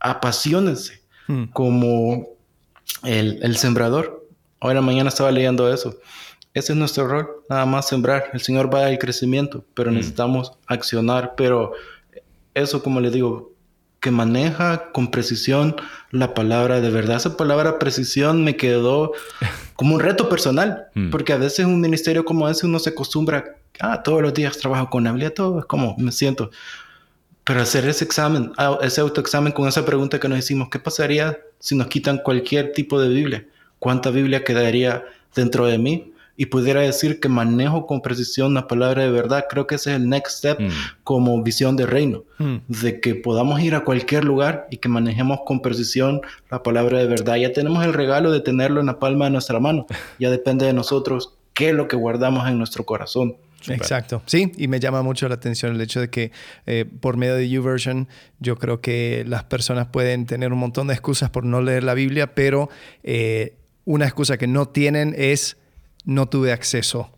[0.00, 0.99] apasionense
[1.30, 1.44] hmm.
[1.52, 2.28] como
[3.02, 4.26] el, sembrador.
[4.60, 5.96] Ahora mañana estaba leyendo eso.
[6.52, 8.24] Ese es nuestro rol, nada más sembrar.
[8.32, 9.94] El Señor va a dar el crecimiento, pero hmm.
[9.94, 11.34] necesitamos accionar.
[11.36, 11.72] Pero
[12.54, 13.50] eso, como le digo,
[14.00, 15.76] que maneja con precisión
[16.10, 17.18] la palabra de verdad.
[17.18, 19.12] Esa palabra precisión me quedó
[19.76, 21.10] como un reto personal, mm.
[21.10, 24.88] porque a veces un ministerio como ese uno se acostumbra, ah, todos los días trabajo
[24.88, 26.50] con la Biblia, todo es como me siento.
[27.50, 31.36] Pero hacer ese examen, ah, ese autoexamen con esa pregunta que nos hicimos, ¿qué pasaría
[31.58, 33.44] si nos quitan cualquier tipo de Biblia?
[33.80, 36.12] ¿Cuánta Biblia quedaría dentro de mí?
[36.36, 39.96] y pudiera decir que manejo con precisión la palabra de verdad, creo que ese es
[39.96, 40.68] el next step mm.
[41.02, 42.56] como visión de reino, mm.
[42.68, 47.08] de que podamos ir a cualquier lugar y que manejemos con precisión la palabra de
[47.08, 47.36] verdad.
[47.36, 49.86] Ya tenemos el regalo de tenerlo en la palma de nuestra mano,
[50.18, 53.36] ya depende de nosotros qué es lo que guardamos en nuestro corazón.
[53.68, 54.22] Exacto.
[54.26, 56.32] Sí, y me llama mucho la atención el hecho de que
[56.66, 58.08] eh, por medio de YouVersion
[58.38, 61.94] yo creo que las personas pueden tener un montón de excusas por no leer la
[61.94, 62.70] Biblia, pero
[63.02, 65.56] eh, una excusa que no tienen es
[66.04, 67.12] no tuve acceso.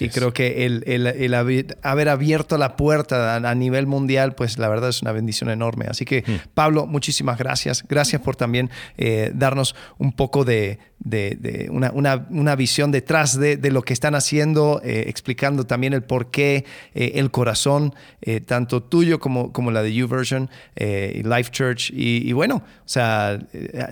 [0.00, 4.88] y creo que el, el, haber abierto la puerta a, nivel mundial, pues la verdad
[4.88, 5.86] es una bendición enorme.
[5.88, 6.48] Así que, hmm.
[6.54, 7.84] Pablo, muchísimas gracias.
[7.86, 13.58] Gracias por también eh, darnos un poco de, de, una, una, una, visión detrás de,
[13.70, 19.18] lo que están haciendo, eh, explicando también el porqué, eh, el corazón, eh, tanto tuyo
[19.20, 21.90] como, como la de YouVersion, Life Church.
[21.92, 23.38] Y, bueno, o sea,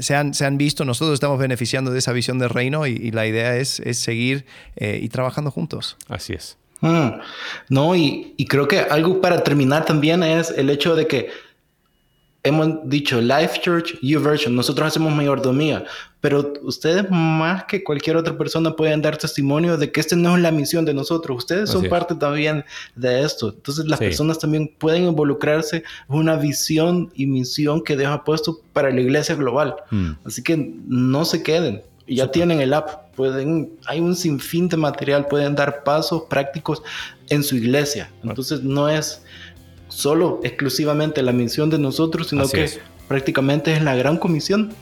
[0.00, 3.26] se han, se han visto, nosotros estamos beneficiando de esa visión del reino y, la
[3.26, 4.46] idea es, es seguir
[4.80, 5.96] y trabajando juntos.
[6.08, 6.56] Así es.
[6.80, 7.20] Mm.
[7.68, 11.28] no, y, y creo que algo para terminar también es el hecho de que
[12.44, 15.84] hemos dicho Life Church, YouVersion, nosotros hacemos mayordomía,
[16.20, 20.42] pero ustedes más que cualquier otra persona pueden dar testimonio de que esta no es
[20.42, 22.64] la misión de nosotros, ustedes son parte también
[22.96, 28.10] de esto, entonces las personas también pueden involucrarse en una visión y misión que Dios
[28.10, 30.10] ha puesto para la iglesia global, hmm.
[30.24, 30.56] así que
[30.88, 35.84] no se queden, ya tienen el app, pueden, hay un sinfín de material, pueden dar
[35.84, 36.82] pasos prácticos
[37.28, 39.22] en su iglesia, entonces no es
[39.92, 42.70] solo exclusivamente la misión de nosotros, sino que
[43.08, 44.74] prácticamente es la gran comisión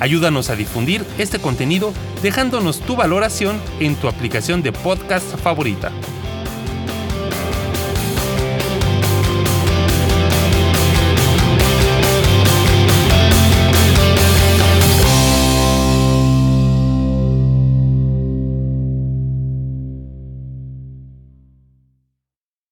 [0.00, 5.92] Ayúdanos a difundir este contenido dejándonos tu valoración en tu aplicación de podcast favorita.